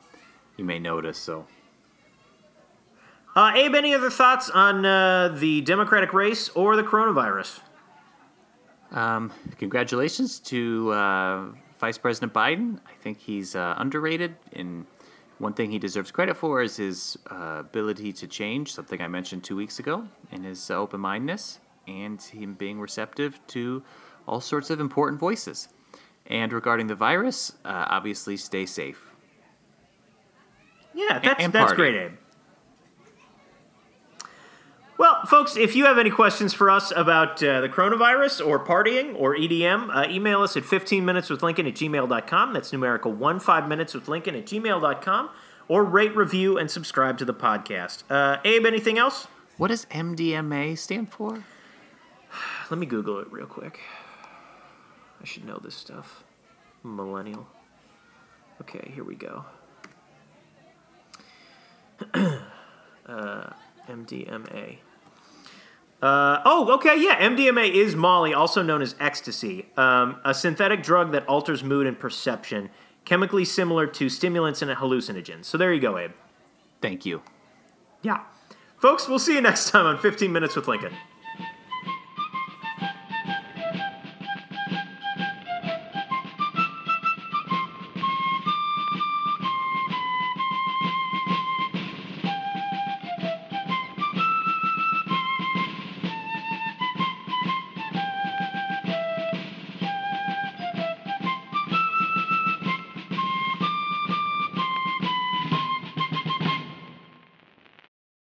you 0.57 0.65
may 0.65 0.79
notice. 0.79 1.17
So, 1.17 1.45
Uh, 3.35 3.51
Abe, 3.55 3.75
any 3.75 3.93
other 3.95 4.09
thoughts 4.09 4.49
on 4.49 4.85
uh, 4.85 5.29
the 5.29 5.61
Democratic 5.61 6.13
race 6.13 6.49
or 6.49 6.75
the 6.75 6.83
coronavirus? 6.83 7.61
um, 8.93 9.31
congratulations 9.57 10.39
to 10.39 10.91
uh, 10.91 11.45
Vice 11.79 11.97
President 11.97 12.33
Biden. 12.33 12.79
I 12.87 12.93
think 13.01 13.19
he's 13.19 13.55
uh, 13.55 13.75
underrated. 13.77 14.35
And 14.53 14.85
one 15.39 15.53
thing 15.53 15.71
he 15.71 15.79
deserves 15.79 16.11
credit 16.11 16.37
for 16.37 16.61
is 16.61 16.77
his 16.77 17.17
uh, 17.29 17.57
ability 17.59 18.13
to 18.13 18.27
change. 18.27 18.71
Something 18.71 19.01
I 19.01 19.07
mentioned 19.07 19.43
two 19.43 19.55
weeks 19.55 19.79
ago, 19.79 20.07
and 20.31 20.45
his 20.45 20.69
uh, 20.69 20.75
open 20.75 21.01
mindedness, 21.01 21.59
and 21.87 22.21
him 22.21 22.53
being 22.53 22.79
receptive 22.79 23.39
to 23.47 23.83
all 24.27 24.39
sorts 24.39 24.69
of 24.69 24.79
important 24.79 25.19
voices. 25.19 25.67
And 26.27 26.53
regarding 26.53 26.87
the 26.87 26.95
virus, 26.95 27.51
uh, 27.65 27.85
obviously, 27.89 28.37
stay 28.37 28.65
safe. 28.65 29.09
Yeah, 30.93 31.19
that's 31.19 31.43
and 31.43 31.51
that's 31.51 31.73
great, 31.73 31.95
Abe. 31.95 32.11
Well, 34.97 35.25
folks, 35.25 35.57
if 35.57 35.75
you 35.75 35.85
have 35.85 35.97
any 35.97 36.11
questions 36.11 36.53
for 36.53 36.69
us 36.69 36.91
about 36.95 37.41
uh, 37.43 37.61
the 37.61 37.69
coronavirus 37.69 38.45
or 38.45 38.63
partying 38.63 39.15
or 39.19 39.35
EDM, 39.35 39.89
uh, 39.93 40.07
email 40.07 40.43
us 40.43 40.55
at 40.55 40.63
15minuteswithlincoln 40.63 41.67
at 41.67 41.73
gmail.com. 41.73 42.53
That's 42.53 42.71
numerical 42.71 43.11
1 43.11 43.39
5 43.39 43.67
minutes 43.67 43.95
with 43.95 44.07
Lincoln 44.07 44.35
at 44.35 44.45
gmail.com. 44.45 45.29
Or 45.67 45.83
rate, 45.83 46.15
review, 46.15 46.57
and 46.59 46.69
subscribe 46.69 47.17
to 47.17 47.25
the 47.25 47.33
podcast. 47.33 48.03
Uh, 48.09 48.37
Abe, 48.43 48.65
anything 48.65 48.99
else? 48.99 49.27
What 49.57 49.69
does 49.69 49.85
MDMA 49.85 50.77
stand 50.77 51.11
for? 51.11 51.43
Let 52.69 52.79
me 52.79 52.85
Google 52.85 53.19
it 53.19 53.31
real 53.31 53.47
quick. 53.47 53.79
I 55.21 55.25
should 55.25 55.45
know 55.45 55.59
this 55.63 55.73
stuff. 55.73 56.23
Millennial. 56.83 57.47
Okay, 58.61 58.91
here 58.93 59.03
we 59.03 59.15
go. 59.15 59.45
uh, 63.07 63.49
MDMA. 63.87 64.77
Uh, 66.01 66.41
oh, 66.43 66.73
okay, 66.73 67.01
yeah. 67.01 67.17
MDMA 67.21 67.73
is 67.73 67.95
Molly, 67.95 68.33
also 68.33 68.61
known 68.61 68.81
as 68.81 68.93
ecstasy, 68.99 69.67
um, 69.77 70.19
a 70.25 70.33
synthetic 70.33 70.83
drug 70.83 71.13
that 71.13 71.25
alters 71.27 71.63
mood 71.63 71.87
and 71.87 71.97
perception, 71.97 72.69
chemically 73.05 73.45
similar 73.45 73.87
to 73.87 74.09
stimulants 74.09 74.61
and 74.61 74.69
hallucinogens. 74.71 75.45
So 75.45 75.57
there 75.57 75.73
you 75.73 75.79
go, 75.79 75.97
Abe. 75.97 76.11
Thank 76.81 77.05
you. 77.05 77.21
Yeah. 78.01 78.23
Folks, 78.77 79.07
we'll 79.07 79.19
see 79.19 79.35
you 79.35 79.41
next 79.41 79.69
time 79.69 79.85
on 79.85 79.97
15 79.97 80.29
Minutes 80.31 80.57
with 80.57 80.67
Lincoln. 80.67 80.93